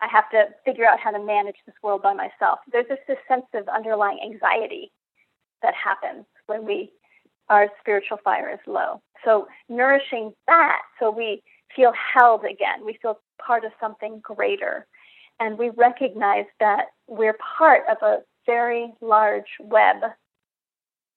[0.00, 2.58] I have to figure out how to manage this world by myself.
[2.70, 4.92] There's just this sense of underlying anxiety
[5.62, 6.90] that happens when we
[7.48, 9.00] our spiritual fire is low.
[9.24, 11.42] So nourishing that so we
[11.74, 12.84] feel held again.
[12.84, 14.86] We feel part of something greater.
[15.40, 19.96] And we recognize that we're part of a very large web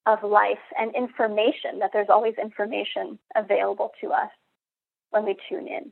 [0.06, 4.32] of life and information, that there's always information available to us
[5.12, 5.92] when we tune in.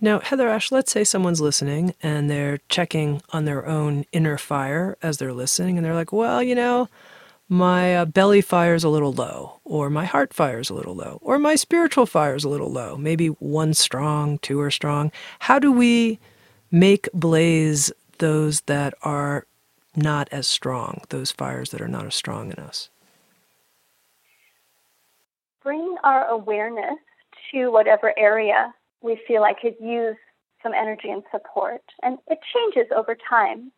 [0.00, 5.18] Now, HeatherAsh, let's say someone's listening and they're checking on their own inner fire as
[5.18, 6.88] they're listening, and they're like, well, you know,
[7.48, 10.94] my uh, belly fire is a little low, or my heart fire is a little
[10.94, 12.96] low, or my spiritual fire is a little low.
[12.96, 15.10] Maybe one strong, two are strong.
[15.40, 16.20] How do we
[16.70, 19.46] make blaze those that are
[19.96, 22.88] not as strong, those fires that are not as strong in us?
[25.62, 26.98] Bring our awareness
[27.50, 30.16] to whatever area we feel like could use
[30.62, 31.82] some energy and support.
[32.02, 33.72] And it changes over time.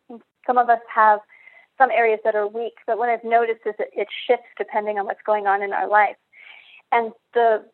[0.47, 1.19] Some of us have
[1.77, 5.05] some areas that are weak, but what I've noticed is that it shifts depending on
[5.05, 6.15] what's going on in our life.
[6.91, 7.65] And the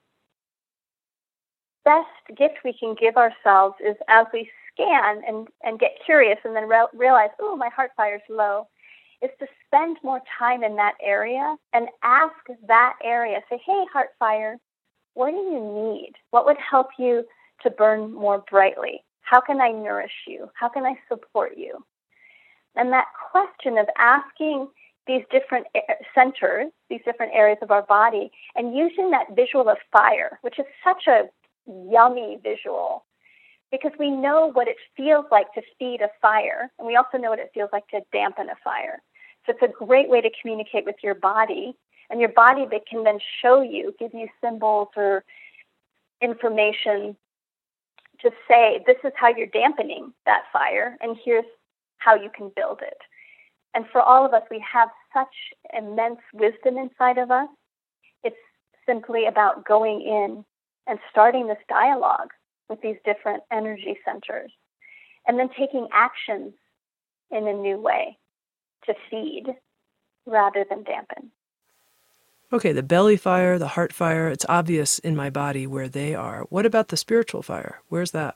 [1.83, 6.55] best gift we can give ourselves is as we scan and, and get curious and
[6.55, 8.67] then re- realize, oh, my heart fire's low,
[9.21, 12.35] is to spend more time in that area and ask
[12.67, 14.57] that area, say, hey, heart fire,
[15.15, 16.11] what do you need?
[16.29, 17.23] What would help you
[17.63, 19.03] to burn more brightly?
[19.21, 20.49] How can I nourish you?
[20.53, 21.83] How can I support you?
[22.75, 24.67] And that question of asking
[25.07, 25.67] these different
[26.13, 30.65] centers, these different areas of our body, and using that visual of fire, which is
[30.83, 31.23] such a
[31.65, 33.05] yummy visual,
[33.71, 37.29] because we know what it feels like to feed a fire, and we also know
[37.29, 39.01] what it feels like to dampen a fire.
[39.45, 41.75] So it's a great way to communicate with your body,
[42.09, 45.23] and your body that can then show you, give you symbols or
[46.21, 47.15] information
[48.21, 51.45] to say, this is how you're dampening that fire, and here's
[51.97, 52.97] how you can build it.
[53.73, 55.33] And for all of us, we have such
[55.77, 57.49] immense wisdom inside of us.
[58.23, 58.35] It's
[58.87, 60.43] simply about going in
[60.87, 62.29] and starting this dialogue
[62.69, 64.51] with these different energy centers
[65.27, 66.53] and then taking actions
[67.31, 68.17] in a new way
[68.85, 69.45] to feed
[70.25, 71.31] rather than dampen.
[72.53, 76.45] Okay, the belly fire, the heart fire, it's obvious in my body where they are.
[76.49, 77.81] What about the spiritual fire?
[77.89, 78.35] Where's that?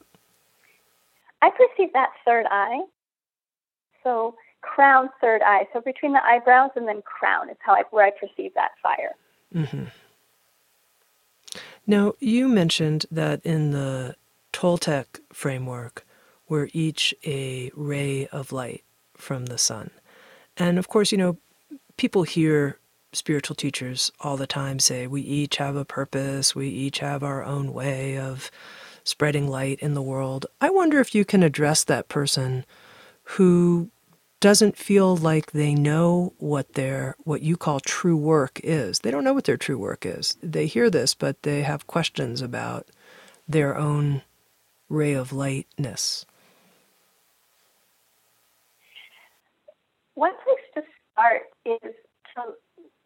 [1.42, 2.82] I perceive that third eye.
[4.04, 5.68] So crown, third eye.
[5.74, 9.12] So between the eyebrows and then crown is how I, where I perceive that fire.
[9.56, 9.86] Mm-hmm.
[11.88, 14.16] Now, you mentioned that in the
[14.54, 16.06] Toltec framework,
[16.48, 18.84] we're each a ray of light
[19.16, 19.90] from the sun.
[20.58, 21.38] And of course, you know,
[21.98, 22.78] people hear
[23.14, 27.44] spiritual teachers all the time say we each have a purpose, we each have our
[27.44, 28.50] own way of
[29.04, 30.46] spreading light in the world.
[30.60, 32.66] I wonder if you can address that person
[33.24, 33.90] who
[34.40, 39.00] doesn't feel like they know what their what you call true work is.
[39.00, 40.38] They don't know what their true work is.
[40.42, 42.88] They hear this but they have questions about
[43.48, 44.24] their own
[44.90, 46.26] ray of lightness.
[50.16, 50.82] One place to
[51.14, 51.94] start is
[52.36, 52.54] to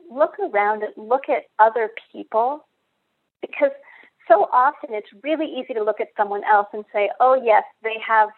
[0.09, 2.65] look around and look at other people
[3.41, 3.71] because
[4.27, 7.97] so often it's really easy to look at someone else and say, oh, yes, they
[8.05, 8.29] have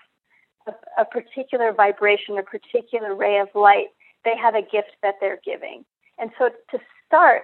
[0.67, 3.88] a, a particular vibration, a particular ray of light.
[4.25, 5.86] They have a gift that they're giving.
[6.17, 7.43] And so to start,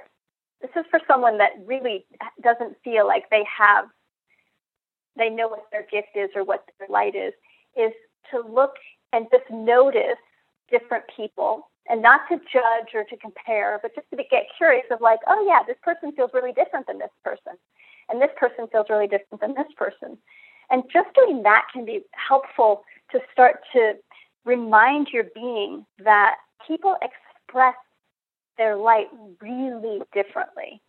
[0.62, 2.06] this is for someone that really
[2.42, 3.86] doesn't feel like they have,
[5.16, 7.34] they know what their gift is or what their light is,
[7.78, 7.94] is
[8.32, 8.76] to look
[9.12, 10.18] and just notice
[10.72, 15.02] different people and not to judge or to compare, but just to get curious of
[15.02, 17.54] like, oh yeah, this person feels really different than this person,
[18.10, 20.18] and this person feels really different than this person.
[20.70, 23.94] And just doing that can be helpful to start to
[24.46, 26.36] remind your being that
[26.68, 27.76] people express
[28.58, 29.08] their light
[29.42, 30.82] really differently.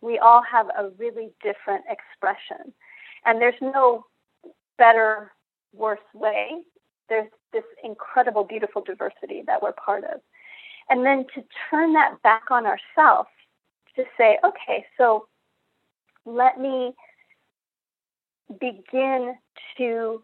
[0.00, 2.72] We all have a really different expression.
[3.24, 4.04] And there's no
[4.78, 5.32] better,
[5.72, 6.62] worse way.
[7.08, 10.20] There's this incredible, beautiful diversity that we're part of.
[10.88, 13.28] And then to turn that back on ourselves
[13.96, 15.26] to say, okay, so
[16.24, 16.94] let me
[18.60, 19.34] begin
[19.78, 20.22] to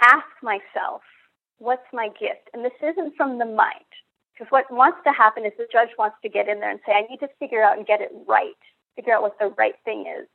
[0.00, 1.02] ask myself,
[1.58, 2.50] what's my gift?
[2.52, 3.84] And this isn't from the mind.
[4.32, 6.92] Because what wants to happen is the judge wants to get in there and say,
[6.92, 8.58] I need to figure out and get it right,
[8.96, 10.26] figure out what the right thing is.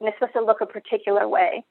[0.00, 1.64] And it's supposed to look a particular way.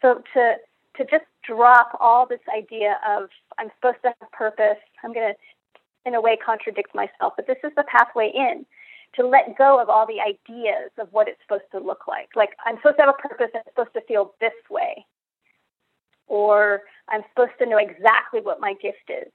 [0.00, 0.54] So to
[0.96, 3.28] to just drop all this idea of
[3.58, 4.78] I'm supposed to have purpose.
[5.04, 8.64] I'm going to, in a way, contradict myself, but this is the pathway in.
[9.14, 12.28] to let go of all the ideas of what it's supposed to look like.
[12.36, 15.04] Like, I'm supposed to have a purpose and it's supposed to feel this way.
[16.26, 19.32] Or I'm supposed to know exactly what my gift is.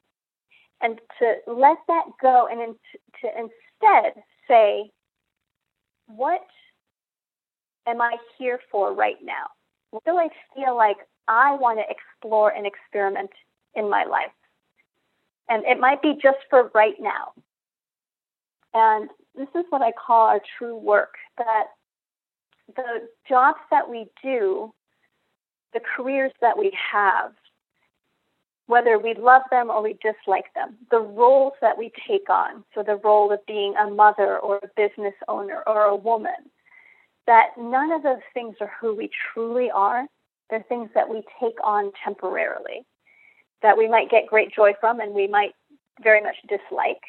[0.81, 2.75] And to let that go and in,
[3.21, 4.91] to instead say,
[6.07, 6.45] what
[7.87, 9.47] am I here for right now?
[9.91, 10.97] What do I feel like
[11.27, 13.31] I want to explore and experiment
[13.75, 14.31] in my life?
[15.49, 17.33] And it might be just for right now.
[18.73, 21.65] And this is what I call our true work that
[22.75, 24.73] the jobs that we do,
[25.73, 27.33] the careers that we have,
[28.67, 32.81] whether we love them or we dislike them, the roles that we take on, so
[32.81, 36.49] the role of being a mother or a business owner or a woman,
[37.27, 40.07] that none of those things are who we truly are.
[40.53, 42.85] They're things that we take on temporarily,
[43.63, 45.55] that we might get great joy from and we might
[46.03, 47.01] very much dislike,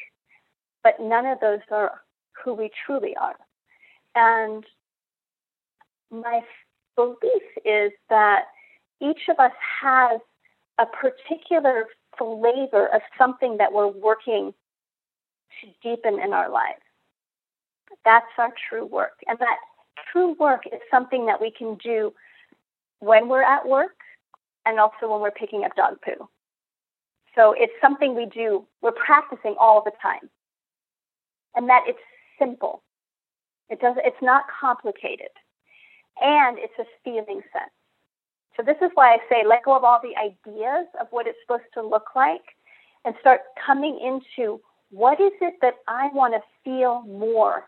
[0.83, 2.01] but none of those are
[2.43, 3.35] who we truly are.
[4.15, 4.65] And
[6.09, 6.41] my
[6.95, 8.45] belief is that
[8.99, 10.19] each of us has
[10.79, 11.85] a particular
[12.17, 14.55] flavor of something that we're working
[15.61, 16.81] to deepen in our lives.
[18.05, 19.19] That's our true work.
[19.27, 19.57] And that
[20.11, 22.11] true work is something that we can do
[23.05, 23.97] when we're at work
[24.65, 26.27] and also when we're picking up dog poo.
[27.35, 30.29] So it's something we do, we're practicing all the time.
[31.55, 31.99] And that it's
[32.39, 32.81] simple.
[33.69, 35.29] It does it's not complicated.
[36.19, 37.71] And it's a feeling sense.
[38.57, 41.37] So this is why I say let go of all the ideas of what it's
[41.45, 42.41] supposed to look like
[43.03, 47.65] and start coming into what is it that I want to feel more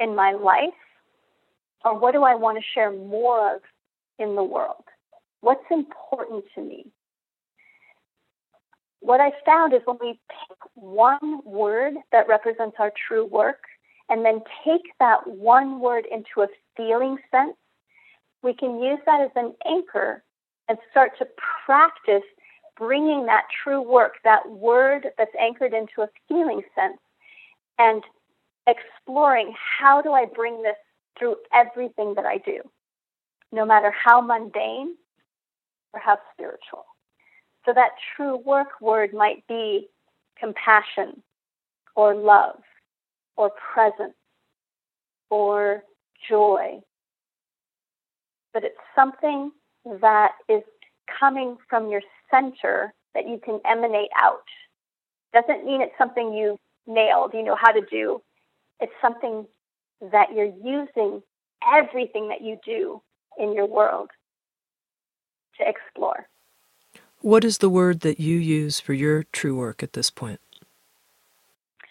[0.00, 0.80] in my life
[1.84, 3.60] or what do I want to share more of
[4.18, 4.84] in the world?
[5.40, 6.86] What's important to me?
[9.00, 13.62] What I found is when we pick one word that represents our true work
[14.08, 17.54] and then take that one word into a feeling sense
[18.42, 20.22] we can use that as an anchor
[20.68, 21.26] and start to
[21.66, 22.22] practice
[22.76, 26.98] bringing that true work, that word that's anchored into a feeling sense,
[27.78, 28.04] and
[28.66, 30.76] exploring how do I bring this
[31.18, 32.60] through everything that I do,
[33.52, 34.94] no matter how mundane
[35.92, 36.84] or how spiritual.
[37.64, 39.88] So that true work word might be
[40.38, 41.22] compassion
[41.96, 42.60] or love
[43.36, 44.14] or presence
[45.30, 45.82] or
[46.28, 46.80] joy
[48.52, 49.52] but it's something
[50.00, 50.62] that is
[51.20, 54.42] coming from your center that you can emanate out.
[55.32, 58.20] Doesn't mean it's something you nailed, you know how to do.
[58.80, 59.46] It's something
[60.12, 61.22] that you're using
[61.72, 63.00] everything that you do
[63.38, 64.10] in your world
[65.58, 66.28] to explore.
[67.20, 70.40] What is the word that you use for your true work at this point?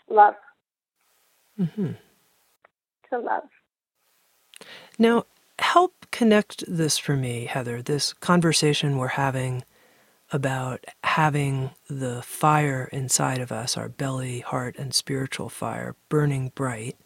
[0.10, 0.36] Love.
[1.60, 1.92] Mm-hmm.
[3.10, 3.44] To love.
[4.98, 5.26] Now,
[5.60, 9.64] help connect this for me, Heather, this conversation we're having
[10.32, 16.98] about having the fire inside of us, our belly, heart, and spiritual fire, burning bright,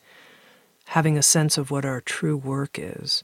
[0.86, 3.24] having a sense of what our true work is,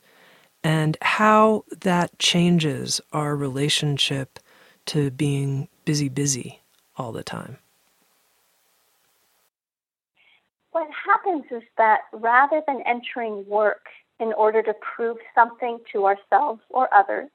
[0.68, 4.38] and how that changes our relationship
[4.86, 6.60] to being busy, busy
[6.98, 7.56] all the time.
[10.72, 13.86] What happens is that rather than entering work
[14.20, 17.30] in order to prove something to ourselves or others,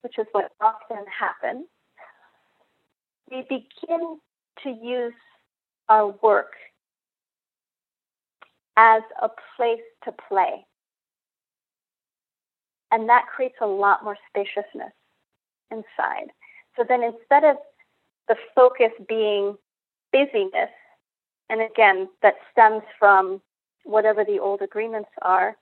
[0.00, 1.66] which is what often happens,
[3.30, 4.18] we begin
[4.62, 5.12] to use
[5.90, 6.52] our work
[8.78, 10.64] as a place to play.
[12.90, 14.92] And that creates a lot more spaciousness
[15.70, 16.30] inside.
[16.76, 17.56] So then instead of
[18.28, 19.56] the focus being
[20.12, 20.70] busyness,
[21.50, 23.40] and again, that stems from
[23.84, 25.56] whatever the old agreements are,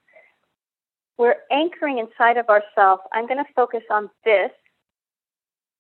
[1.19, 3.03] we're anchoring inside of ourselves.
[3.13, 4.51] I'm going to focus on this.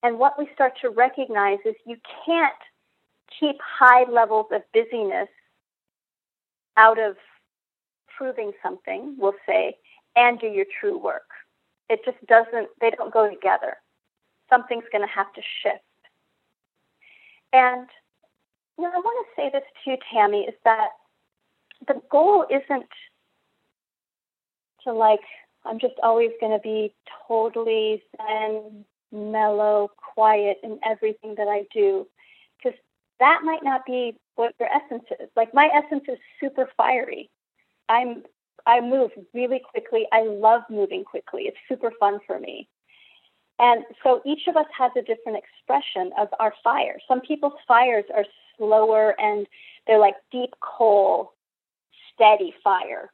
[0.02, 2.54] And what we start to recognize is you can't
[3.38, 5.28] keep high levels of busyness
[6.76, 7.16] out of
[8.16, 9.76] proving something, we'll say,
[10.14, 11.25] and do your true work.
[11.88, 13.76] It just doesn't, they don't go together.
[14.50, 15.82] Something's going to have to shift.
[17.52, 17.88] And,
[18.78, 20.88] you know, I want to say this to you, Tami, is that
[21.86, 22.88] the goal isn't
[24.84, 25.20] to like
[25.66, 26.94] I'm just always going to be
[27.26, 32.06] totally zen, mellow, quiet in everything that I do.
[32.56, 32.78] Because
[33.18, 35.28] that might not be what your essence is.
[35.34, 37.30] Like my essence is super fiery.
[37.88, 38.22] I'm
[38.66, 40.06] I move really quickly.
[40.12, 41.42] I love moving quickly.
[41.44, 42.68] It's super fun for me.
[43.58, 46.98] And so each of us has a different expression of our fire.
[47.08, 48.24] Some people's fires are
[48.58, 49.46] slower and
[49.86, 51.32] they're like deep coal,
[52.12, 53.10] steady fire,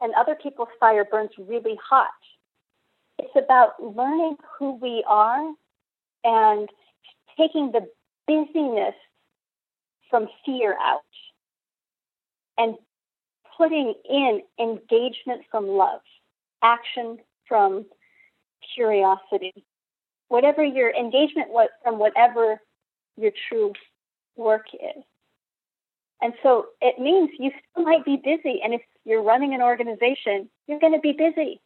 [0.00, 2.10] and other people's fire burns really hot.
[3.18, 5.52] It's about learning who we are
[6.24, 6.68] and
[7.38, 7.88] taking the
[8.26, 8.94] busyness
[10.10, 11.02] from fear out
[12.58, 12.74] and
[13.58, 16.00] putting in engagement from love,
[16.62, 17.84] action from
[18.74, 19.52] curiosity,
[20.28, 22.60] whatever your engagement was from whatever
[23.16, 23.72] your true
[24.36, 25.02] work is.
[26.22, 28.60] And so it means you still might be busy.
[28.62, 31.60] And if you're running an organization, you're going to be busy.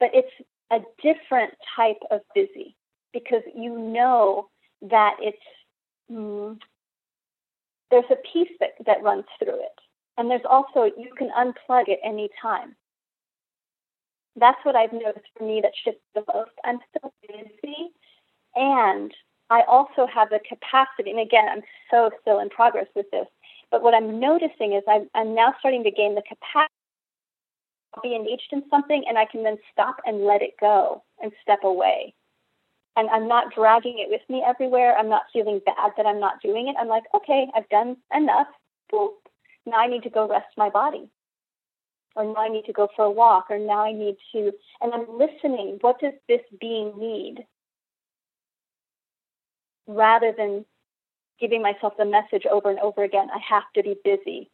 [0.00, 0.32] But it's
[0.70, 2.76] a different type of busy
[3.12, 4.48] because you know
[4.82, 5.38] that it's,
[6.10, 6.58] mm,
[7.90, 9.78] there's a piece that, that runs through it.
[10.18, 12.74] And there's also, you can unplug at any time.
[14.36, 16.50] That's what I've noticed for me that shifts the most.
[16.64, 17.90] I'm still busy
[18.54, 19.12] and
[19.50, 23.26] I also have the capacity, and again, I'm so still in progress with this,
[23.70, 26.72] but what I'm noticing is I'm, I'm now starting to gain the capacity
[27.94, 31.32] to be engaged in something and I can then stop and let it go and
[31.42, 32.14] step away.
[32.96, 34.96] And I'm not dragging it with me everywhere.
[34.96, 36.76] I'm not feeling bad that I'm not doing it.
[36.80, 38.48] I'm like, okay, I've done enough.
[38.90, 39.10] Boom.
[39.66, 41.08] Now I need to go rest my body.
[42.14, 43.46] Or now I need to go for a walk.
[43.50, 45.78] Or now I need to, and I'm listening.
[45.80, 47.46] What does this being need?
[49.86, 50.64] Rather than
[51.40, 54.50] giving myself the message over and over again I have to be busy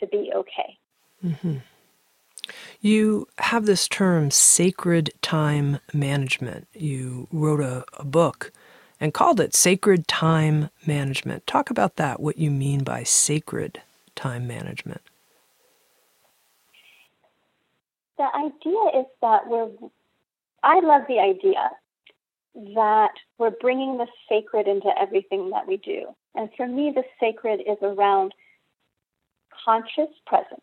[0.00, 0.78] to be okay.
[1.24, 1.56] Mm-hmm.
[2.80, 6.68] You have this term sacred time management.
[6.74, 8.52] You wrote a, a, book
[9.00, 11.46] and called it Sacred Time Management.
[11.46, 13.80] Talk about that, what you mean by sacred
[14.16, 15.00] time management.
[18.16, 19.68] The idea is that we're,
[20.62, 21.70] I love the idea
[22.74, 26.14] that we're bringing the sacred into everything that we do.
[26.34, 28.32] And for me, the sacred is around
[29.64, 30.60] conscious presence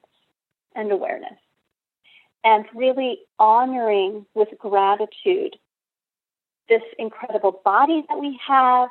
[0.76, 1.38] and awareness
[2.44, 5.58] and really honoring with gratitude
[6.70, 8.90] this incredible body that we have,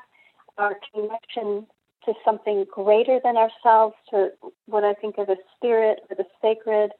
[0.58, 1.66] our connection
[2.04, 4.30] to something greater than ourselves, to
[4.66, 6.92] what I think of as spirit or the sacred,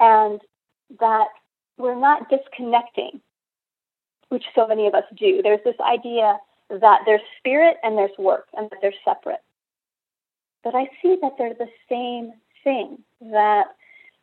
[0.00, 0.40] and
[1.00, 1.28] that
[1.76, 3.20] we're not disconnecting
[4.28, 5.40] which so many of us do.
[5.42, 6.38] There's this idea
[6.70, 9.42] that there's spirit and there's work and that they're separate.
[10.62, 12.32] But I see that they're the same
[12.62, 13.68] thing, that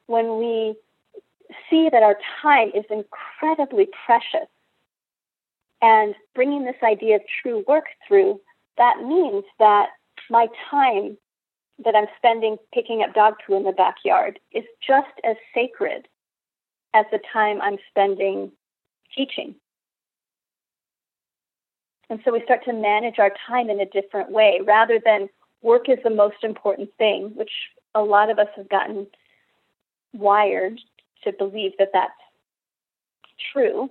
[0.06, 0.76] when we
[1.70, 4.48] see that our time is incredibly precious
[5.82, 8.40] and bringing this idea of true work through,
[8.78, 9.90] that means that
[10.30, 11.18] my time
[11.84, 16.08] that I'm spending picking up dog poo in the backyard is just as sacred
[16.94, 18.52] as the time I'm spending
[19.16, 19.56] teaching.
[22.10, 25.28] And so we start to manage our time in a different way rather than
[25.62, 27.52] work is the most important thing, which
[27.96, 29.08] a lot of us have gotten
[30.14, 30.80] wired
[31.24, 32.14] to believe that that's
[33.52, 33.90] true,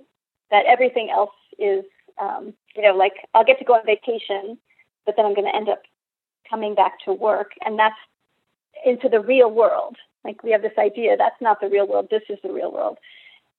[0.49, 1.83] that everything else is,
[2.19, 4.57] um, you know, like I'll get to go on vacation,
[5.05, 5.83] but then I'm going to end up
[6.49, 7.51] coming back to work.
[7.65, 7.95] And that's
[8.85, 9.95] into the real world.
[10.23, 12.97] Like we have this idea that's not the real world, this is the real world.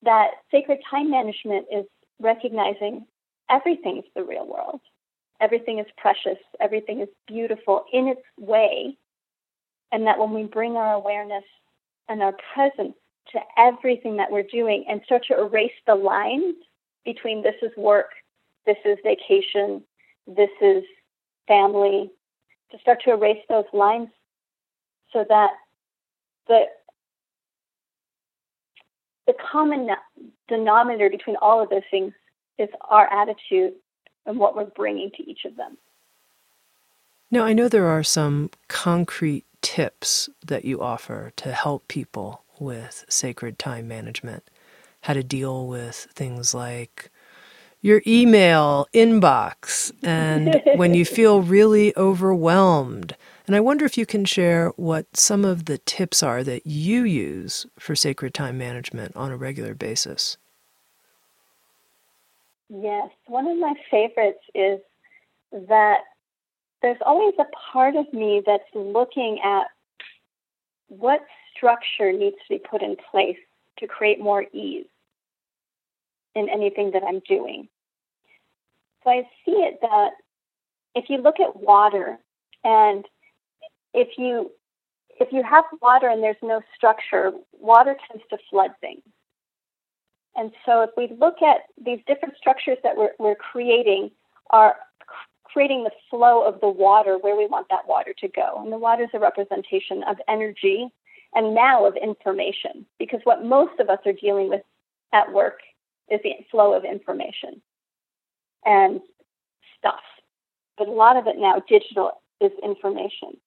[0.03, 1.87] That sacred time management is
[2.21, 3.07] recognizing
[3.49, 4.81] everything's the real world.
[5.41, 8.97] Everything is precious, everything is beautiful in its way.
[9.93, 11.45] And that when we bring our awareness
[12.09, 12.95] and our presence
[13.33, 16.57] to everything that we're doing and start to erase the lines
[17.05, 18.11] between this is work,
[18.67, 19.83] this is vacation,
[20.27, 20.83] this is
[21.47, 22.11] family,
[22.71, 24.09] to start to erase those lines
[25.13, 25.51] so that
[26.49, 26.65] the
[29.27, 29.89] the common
[30.49, 32.13] denominator between all of those things
[32.59, 33.73] is our attitude
[34.25, 35.77] and what we're bringing to each of them.
[37.31, 43.05] Now, I know there are some concrete tips that you offer to help people with
[43.09, 44.49] sacred time management,
[45.03, 47.11] how to deal with things like
[47.87, 53.15] your email inbox and when you feel really overwhelmed.
[53.47, 57.05] And I wonder if you can share what some of the tips are that you
[57.05, 60.37] use for sacred time management on a regular basis.
[62.69, 64.81] Yes, one of my favorites is
[65.53, 65.99] that
[66.83, 69.69] there's always a part of me that's looking at
[70.89, 71.21] what
[71.57, 73.39] structure needs to be put in place
[73.79, 74.87] to create more ease
[76.35, 77.69] in anything that I'm doing.
[79.07, 80.11] So I see it that
[80.97, 82.19] if you look at water
[82.65, 83.05] and
[83.95, 84.51] if you
[85.21, 89.03] if you have water and there's no structure, water tends to flood things.
[90.35, 94.11] And so if we look at these different structures that we're, we're creating,
[94.51, 94.77] are
[95.45, 98.61] creating the flow of the water where we want that water to go.
[98.63, 100.89] And the water is a representation of energy
[101.35, 102.85] and now of information.
[102.99, 104.63] Because what most of us are dealing with
[105.15, 105.61] at work
[106.11, 107.63] is the flow of information
[108.67, 109.01] and
[109.79, 110.03] stuff.
[110.77, 113.39] But a lot of it now, digital, is information.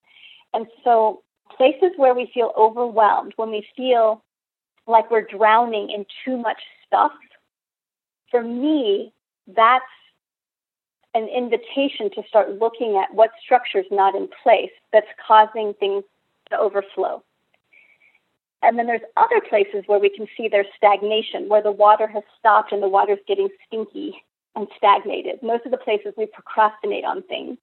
[0.54, 1.22] And so,
[1.56, 4.24] places where we feel overwhelmed, when we feel
[4.88, 7.12] like we're drowning in too much stuff,
[8.32, 9.14] for me,
[9.48, 9.84] that's
[11.14, 16.04] an invitation to start looking at what structure is not in place that's causing things
[16.50, 17.24] to overflow.
[18.62, 22.24] And then there's other places where we can see there's stagnation, where the water has
[22.38, 24.16] stopped and the water's getting stinky
[24.56, 25.42] and stagnated.
[25.42, 27.58] Most of the places we procrastinate on things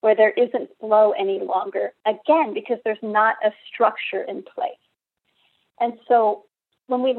[0.00, 4.72] where there isn't flow any longer, again, because there's not a structure in place.
[5.80, 6.44] And so
[6.88, 7.16] when we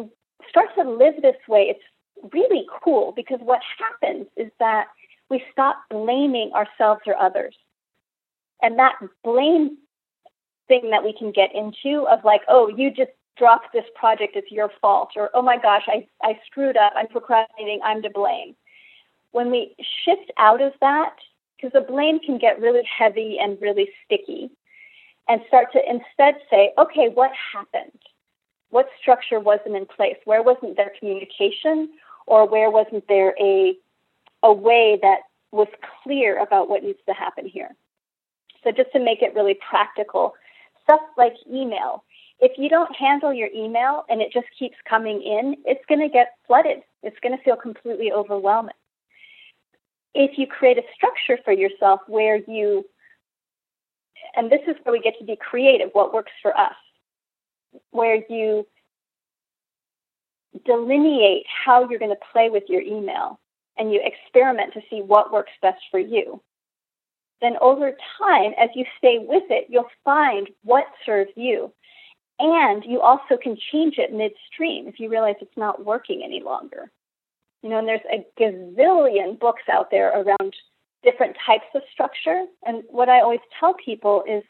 [0.49, 4.88] start to live this way, it's really cool because what happens is that
[5.30, 7.56] we stop blaming ourselves or others.
[8.62, 9.78] And that blame
[10.68, 14.51] thing that we can get into of like, oh, you just dropped this project, it's
[14.51, 18.56] your fault, or oh my gosh, I, I screwed up, I'm procrastinating, I'm to blame.
[19.34, 19.75] When we
[20.05, 21.15] shift out of that,
[21.55, 24.49] because the blame can get really heavy and really sticky,
[25.27, 27.99] and start to instead say, okay, what happened?
[28.69, 30.17] What structure wasn't in place?
[30.25, 31.89] Where wasn't there communication?
[32.27, 33.75] Or where wasn't there a,
[34.43, 35.21] a way that
[35.51, 35.67] was
[36.03, 37.75] clear about what needs to happen here?
[38.63, 40.34] So, just to make it really practical,
[40.84, 42.03] stuff like email.
[42.39, 46.09] If you don't handle your email and it just keeps coming in, it's going to
[46.09, 46.81] get flooded.
[47.03, 48.73] It's going to feel completely overwhelming.
[50.14, 52.86] If you create a structure for yourself where you,
[54.36, 56.76] and this is where we get to be creative, what works for us,
[57.91, 58.68] where you
[60.66, 63.39] delineate how you're going to play with your email
[63.78, 66.41] and you experiment to see what works best for you
[67.43, 71.72] then over time, as you stay with it, you'll find what serves you.
[72.39, 76.89] And you also can change it midstream if you realize it's not working any longer.
[77.64, 80.53] You know, and there's a gazillion books out there around
[81.01, 82.45] different types of structure.
[82.66, 84.43] And what I always tell people is,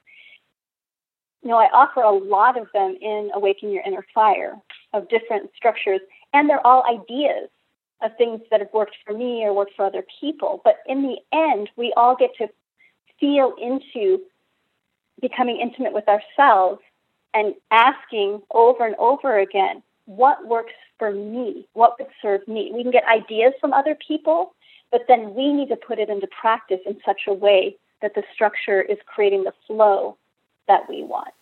[1.44, 4.56] you know, I offer a lot of them in Awaken Your Inner Fire
[4.94, 6.02] of different structures,
[6.34, 7.50] and they're all ideas
[8.02, 10.62] of things that have worked for me or worked for other people.
[10.64, 12.50] But in the end, we all get to
[13.20, 14.22] feel into
[15.22, 16.82] becoming intimate with ourselves
[17.34, 21.68] and asking over and over again, what works for me?
[21.74, 22.72] What would serve me?
[22.74, 24.54] We can get ideas from other people,
[24.92, 28.24] but then we need to put it into practice in such a way that the
[28.34, 30.18] structure is creating the flow
[30.68, 31.34] that we want.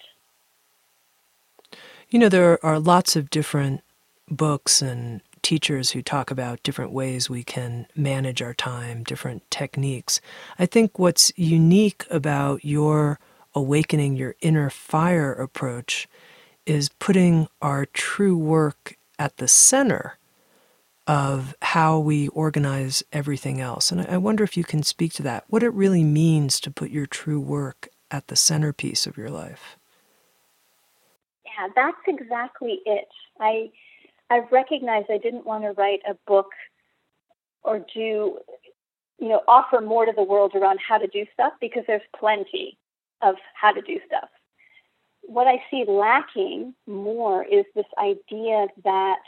[2.09, 3.82] You know, there are lots of different
[4.30, 10.22] books and teachers who talk about different ways we can manage our time, different techniques.
[10.59, 13.20] I think what's unique about your
[13.55, 16.07] awakening your inner fire approach
[16.66, 20.18] is putting our true work at the center
[21.07, 23.91] of how we organize everything else.
[23.91, 26.91] And I wonder if you can speak to that, what it really means to put
[26.91, 29.78] your true work at the centerpiece of your life.
[31.45, 33.07] Yeah, that's exactly it.
[33.39, 33.72] I
[34.30, 36.51] I've recognized I didn't want to write a book
[37.64, 38.39] or do,
[39.20, 42.78] you know, offer more to the world around how to do stuff because there's plenty
[43.22, 44.30] of how to do stuff.
[45.24, 49.19] What I see lacking more is this idea that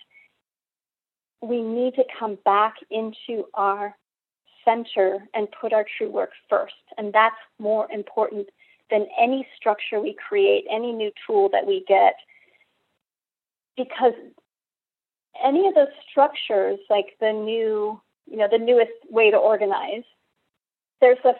[1.41, 3.95] we need to come back into our
[4.65, 6.73] center and put our true work first.
[6.97, 8.47] And that's more important
[8.89, 12.15] than any structure we create, any new tool that we get,
[13.75, 14.13] because
[15.43, 20.03] any of those structures, like the new, you know, the newest way to organize,
[21.01, 21.33] there's a,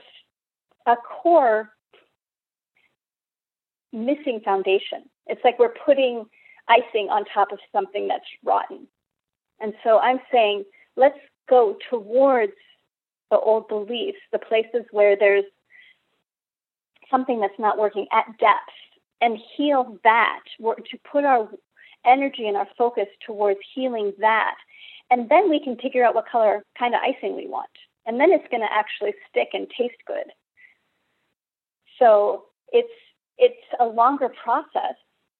[0.91, 1.69] a core
[3.93, 5.03] missing foundation.
[5.27, 6.25] It's like we're putting
[6.67, 8.87] icing on top of something that's rotten.
[9.59, 10.65] And so I'm saying,
[10.95, 11.17] let's
[11.49, 12.53] go towards
[13.29, 15.45] the old beliefs, the places where there's
[17.09, 18.73] something that's not working at depth,
[19.21, 21.47] and heal that, to put our
[22.05, 24.55] energy and our focus towards healing that.
[25.09, 27.69] And then we can figure out what color kind of icing we want.
[28.05, 30.25] And then it's going to actually stick and taste good.
[31.99, 32.89] So it's
[33.37, 34.95] it's a longer process.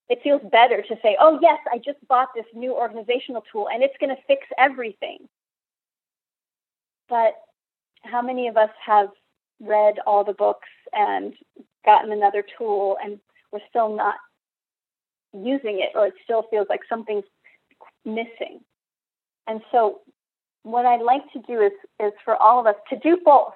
[0.09, 3.83] It feels better to say, "Oh yes, I just bought this new organizational tool and
[3.83, 5.27] it's going to fix everything."
[7.09, 7.35] But
[8.03, 9.09] how many of us have
[9.59, 11.33] read all the books and
[11.85, 13.19] gotten another tool and
[13.51, 14.15] we're still not
[15.33, 17.25] using it or it still feels like something's
[18.05, 18.59] missing.
[19.47, 20.01] And so
[20.63, 23.53] what I'd like to do is, is for all of us to do both,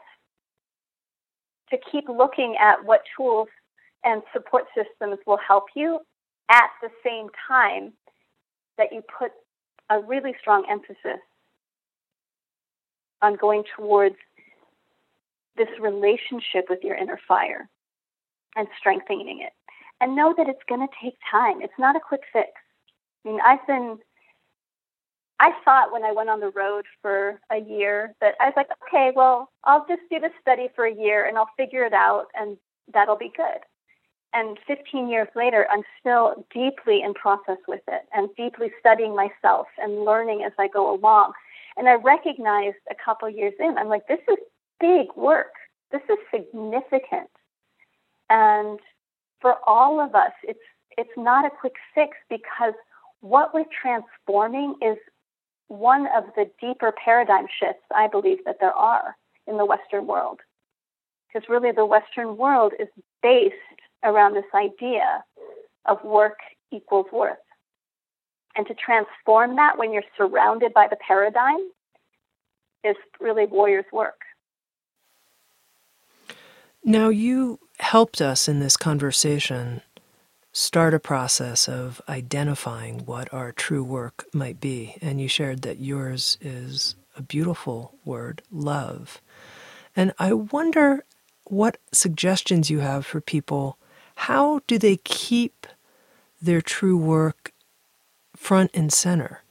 [1.69, 3.47] to keep looking at what tools
[4.07, 5.99] and support systems will help you
[6.49, 7.91] at the same time
[8.77, 9.31] that you put
[9.89, 11.19] a really strong emphasis
[13.21, 14.15] on going towards
[15.57, 17.67] this relationship with your inner fire
[18.55, 19.51] and strengthening it.
[19.99, 21.61] And know that it's going to take time.
[21.61, 22.49] It's not a quick fix.
[23.25, 23.97] I mean, I've been,
[25.39, 28.69] I thought when I went on the road for a year that I was like,
[28.87, 32.27] okay, well, I'll just do the study for a year and I'll figure it out
[32.35, 32.57] and
[32.93, 33.59] that'll be good.
[34.37, 39.65] And 15 years later, I'm still deeply in process with it and deeply studying myself
[39.79, 41.31] and learning as I go along.
[41.75, 44.37] And I recognized a couple years in, I'm like, this is
[44.79, 45.53] big work.
[45.91, 47.31] This is significant.
[48.29, 48.79] And
[49.41, 50.59] for all of us, it's
[50.99, 52.73] it's not a quick fix because
[53.21, 54.97] what we're transforming is
[55.67, 59.15] one of the deeper paradigm shifts I believe that there are
[59.47, 60.41] in the Western world.
[61.27, 62.87] Because really the Western world is
[63.23, 63.55] based
[64.03, 65.23] around this idea
[65.85, 66.37] of work
[66.71, 67.37] equals worth.
[68.55, 71.59] And to transform that when you're surrounded by the paradigm
[72.83, 74.19] is really warrior's work.
[76.83, 79.81] Now, you helped us in this conversation
[80.53, 84.95] start a process of identifying what our true work might be.
[85.01, 89.21] And you shared that yours is a beautiful word, love.
[89.95, 91.03] And I wonder
[91.43, 93.77] what suggestions you have for people.
[94.21, 95.67] How do they keep
[96.41, 97.53] their true work
[98.35, 99.43] front and center?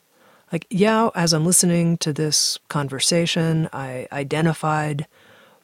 [0.52, 5.06] Like, yeah, as I'm listening to this conversation, I identified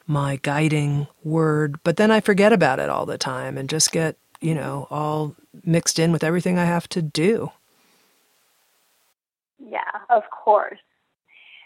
[0.07, 4.15] my guiding word, but then I forget about it all the time and just get,
[4.39, 5.35] you know, all
[5.65, 7.51] mixed in with everything I have to do.
[9.59, 9.79] Yeah,
[10.09, 10.79] of course.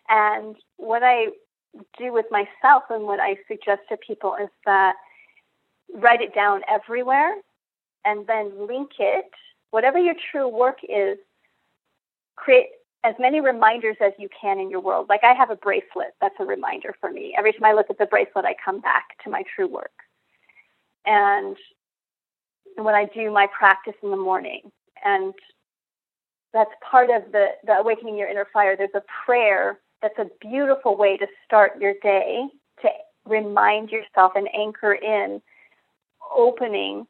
[0.09, 1.27] And what I
[1.97, 4.95] do with myself and what I suggest to people is that
[5.93, 7.35] write it down everywhere
[8.05, 9.29] and then link it,
[9.71, 11.17] whatever your true work is,
[12.35, 12.67] create
[13.03, 15.07] as many reminders as you can in your world.
[15.09, 17.33] Like I have a bracelet that's a reminder for me.
[17.37, 19.91] Every time I look at the bracelet, I come back to my true work.
[21.05, 21.55] And
[22.75, 24.71] when I do my practice in the morning,
[25.05, 25.33] and
[26.53, 30.97] that's part of the, the awakening your inner fire, there's a prayer that's a beautiful
[30.97, 32.45] way to start your day
[32.81, 32.89] to
[33.25, 35.41] remind yourself and anchor in
[36.35, 37.07] opening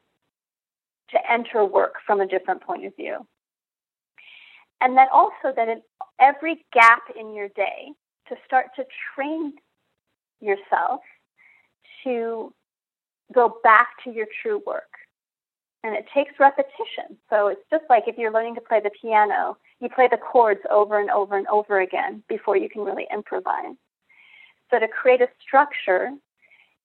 [1.10, 3.26] to enter work from a different point of view.
[4.80, 5.82] And then also that in
[6.20, 7.92] every gap in your day,
[8.28, 9.54] to start to train
[10.40, 11.00] yourself
[12.04, 12.52] to
[13.34, 14.90] go back to your true work.
[15.82, 17.16] And it takes repetition.
[17.30, 20.60] So it's just like if you're learning to play the piano, you play the chords
[20.70, 23.76] over and over and over again before you can really improvise.
[24.70, 26.10] So to create a structure,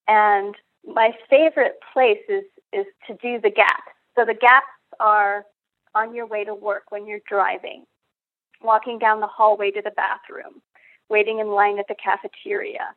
[0.07, 0.55] and
[0.85, 3.93] my favorite place is, is to do the gaps.
[4.15, 4.67] So the gaps
[4.99, 5.45] are
[5.95, 7.85] on your way to work when you're driving,
[8.61, 10.61] walking down the hallway to the bathroom,
[11.09, 12.95] waiting in line at the cafeteria.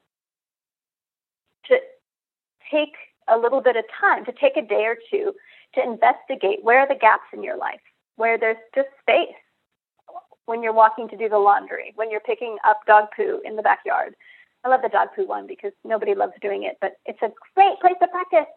[1.68, 1.76] To
[2.70, 2.94] take
[3.28, 5.32] a little bit of time, to take a day or two
[5.74, 7.80] to investigate where are the gaps in your life,
[8.16, 9.34] where there's just space.
[10.46, 13.62] When you're walking to do the laundry, when you're picking up dog poo in the
[13.62, 14.14] backyard.
[14.66, 17.78] I love the dog poo one because nobody loves doing it, but it's a great
[17.80, 18.52] place to practice.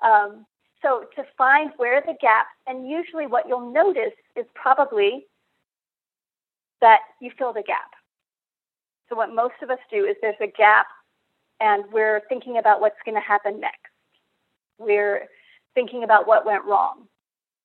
[0.00, 0.46] Um,
[0.80, 5.26] so to find where the gaps, and usually what you'll notice is probably
[6.80, 7.90] that you fill the gap.
[9.08, 10.86] So what most of us do is there's a gap
[11.60, 13.90] and we're thinking about what's going to happen next.
[14.78, 15.26] We're
[15.74, 17.08] thinking about what went wrong.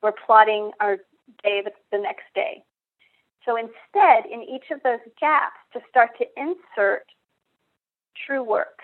[0.02, 0.98] We're plotting our
[1.44, 1.62] day
[1.92, 2.64] the next day.
[3.46, 7.04] So instead, in each of those gaps, to start to insert
[8.26, 8.80] true work.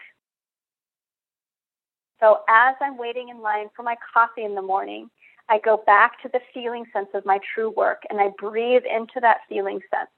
[2.19, 5.09] So as I'm waiting in line for my coffee in the morning,
[5.49, 9.19] I go back to the feeling sense of my true work and I breathe into
[9.21, 10.09] that feeling sense.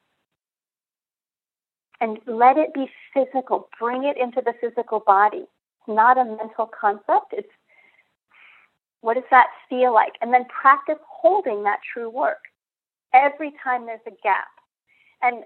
[1.99, 3.67] And let it be physical.
[3.79, 5.39] Bring it into the physical body.
[5.39, 7.33] It's not a mental concept.
[7.33, 7.49] It's
[9.01, 10.13] what does that feel like?
[10.21, 12.39] And then practice holding that true work
[13.13, 14.47] every time there's a gap.
[15.21, 15.43] And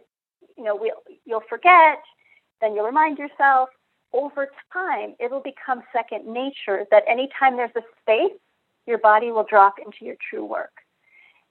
[0.58, 2.00] you know, we'll, you'll forget,
[2.62, 3.70] then you'll remind yourself,
[4.14, 8.38] over time, it'll become second nature that anytime there's a space,
[8.86, 10.72] your body will drop into your true work.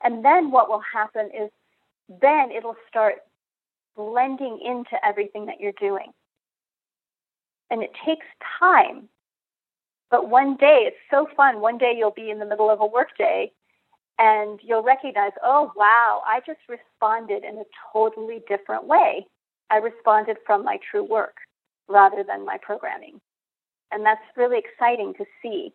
[0.03, 1.51] And then what will happen is
[2.21, 3.17] then it'll start
[3.97, 6.13] blending into everything that you're doing.
[7.71, 8.27] And it takes
[8.59, 9.09] time.
[10.11, 11.61] But one day, it's so fun.
[11.61, 13.53] One day you'll be in the middle of a workday
[14.19, 19.27] and you'll recognize, oh, wow, I just responded in a totally different way.
[19.71, 21.37] I responded from my true work
[21.89, 23.21] rather than my programming.
[23.93, 25.73] And that's really exciting to see.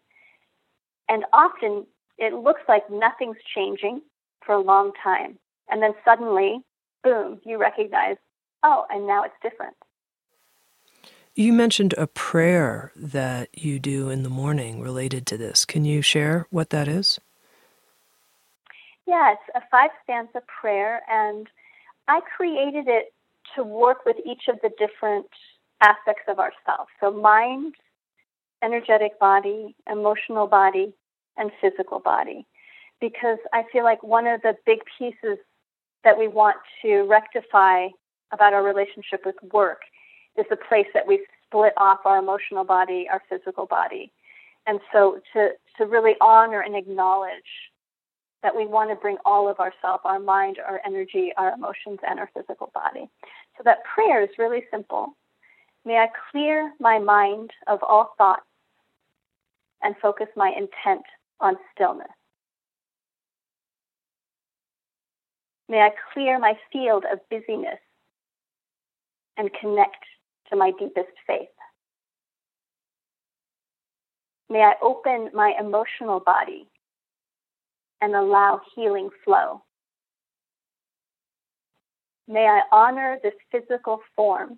[1.10, 1.86] And often
[2.18, 4.02] it looks like nothing's changing
[4.46, 5.38] for a long time.
[5.70, 6.60] And then suddenly,
[7.04, 8.18] boom, you recognize,
[8.64, 9.76] oh, and now it's different.
[11.36, 15.66] You mentioned a prayer that you do in the morning related to this.
[15.66, 17.20] Can you share what that is?
[19.06, 21.48] Yeah, it's a five stanza prayer, and
[22.08, 23.14] I created it
[23.56, 25.28] to work with each of the different
[25.82, 26.90] aspects of ourselves.
[27.00, 27.76] So, mind,
[28.64, 30.94] energetic body, emotional body,
[31.38, 32.46] and physical body.
[33.02, 35.38] Because I feel like one of the big pieces
[36.04, 37.88] that we want to rectify
[38.32, 39.82] about our relationship with work
[40.38, 44.12] is the place that we split off our emotional body, our physical body.
[44.68, 47.32] And so to, to really honor and acknowledge
[48.46, 52.20] that we want to bring all of ourself, our mind, our energy, our emotions, and
[52.20, 53.10] our physical body.
[53.58, 55.18] So that prayer is really simple.
[55.84, 58.44] May I clear my mind of all thoughts
[59.82, 61.04] and focus my intent
[61.40, 62.08] on stillness.
[65.68, 67.80] May I clear my field of busyness
[69.38, 70.06] and connect
[70.52, 71.50] to my deepest faith.
[74.52, 76.68] May I open my emotional body
[78.02, 79.64] and allow healing flow.
[82.28, 84.58] May I honor this physical form.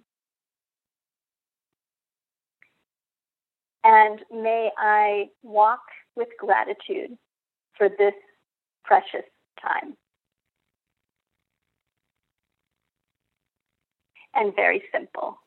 [3.83, 5.81] And may I walk
[6.15, 7.17] with gratitude
[7.77, 8.13] for this
[8.83, 9.25] precious
[9.61, 9.95] time.
[14.33, 15.39] And very simple.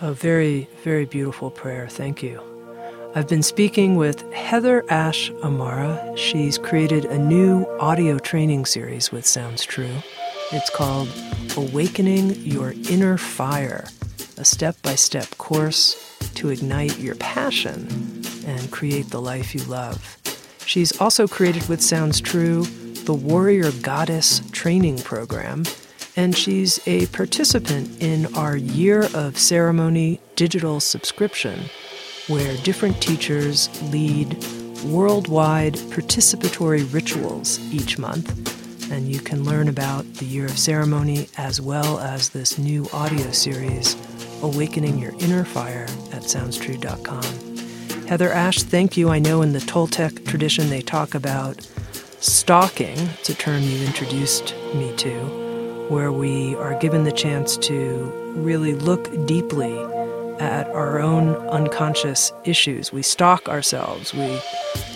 [0.00, 1.88] A very, very beautiful prayer.
[1.88, 2.51] Thank you.
[3.14, 6.16] I've been speaking with HeatherAsh Amara.
[6.16, 9.96] She's created a new audio training series with Sounds True.
[10.50, 11.10] It's called
[11.54, 13.86] Awakening Your Inner Fire,
[14.38, 17.86] a step by step course to ignite your passion
[18.46, 20.16] and create the life you love.
[20.64, 25.64] She's also created with Sounds True the Warrior Goddess Training Program,
[26.16, 31.68] and she's a participant in our Year of Ceremony digital subscription
[32.28, 34.36] where different teachers lead
[34.84, 38.50] worldwide participatory rituals each month.
[38.92, 43.30] And you can learn about the Year of Ceremony as well as this new audio
[43.30, 43.96] series,
[44.42, 47.22] Awakening Your Inner Fire, at SoundsTrue.com.
[48.06, 49.08] HeatherAsh, thank you.
[49.08, 51.66] I know in the Toltec tradition they talk about
[52.20, 58.12] stalking, it's a term you introduced me to, where we are given the chance to
[58.36, 59.72] really look deeply
[60.42, 62.92] at our own unconscious issues.
[62.92, 64.40] We stalk ourselves, we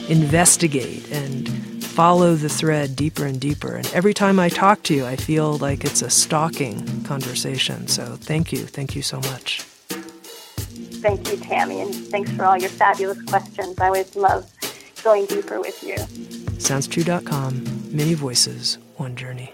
[0.08, 1.48] investigate and
[1.84, 3.76] follow the thread deeper and deeper.
[3.76, 7.86] And every time I talk to you, I feel like it's a stalking conversation.
[7.86, 8.58] So thank you.
[8.58, 9.62] Thank you so much.
[11.00, 11.82] Thank you, Tami.
[11.82, 13.78] and thanks for all your fabulous questions.
[13.78, 14.50] I always love
[15.04, 15.94] going deeper with you.
[16.58, 19.52] SoundsTrue.com, many voices, one journey.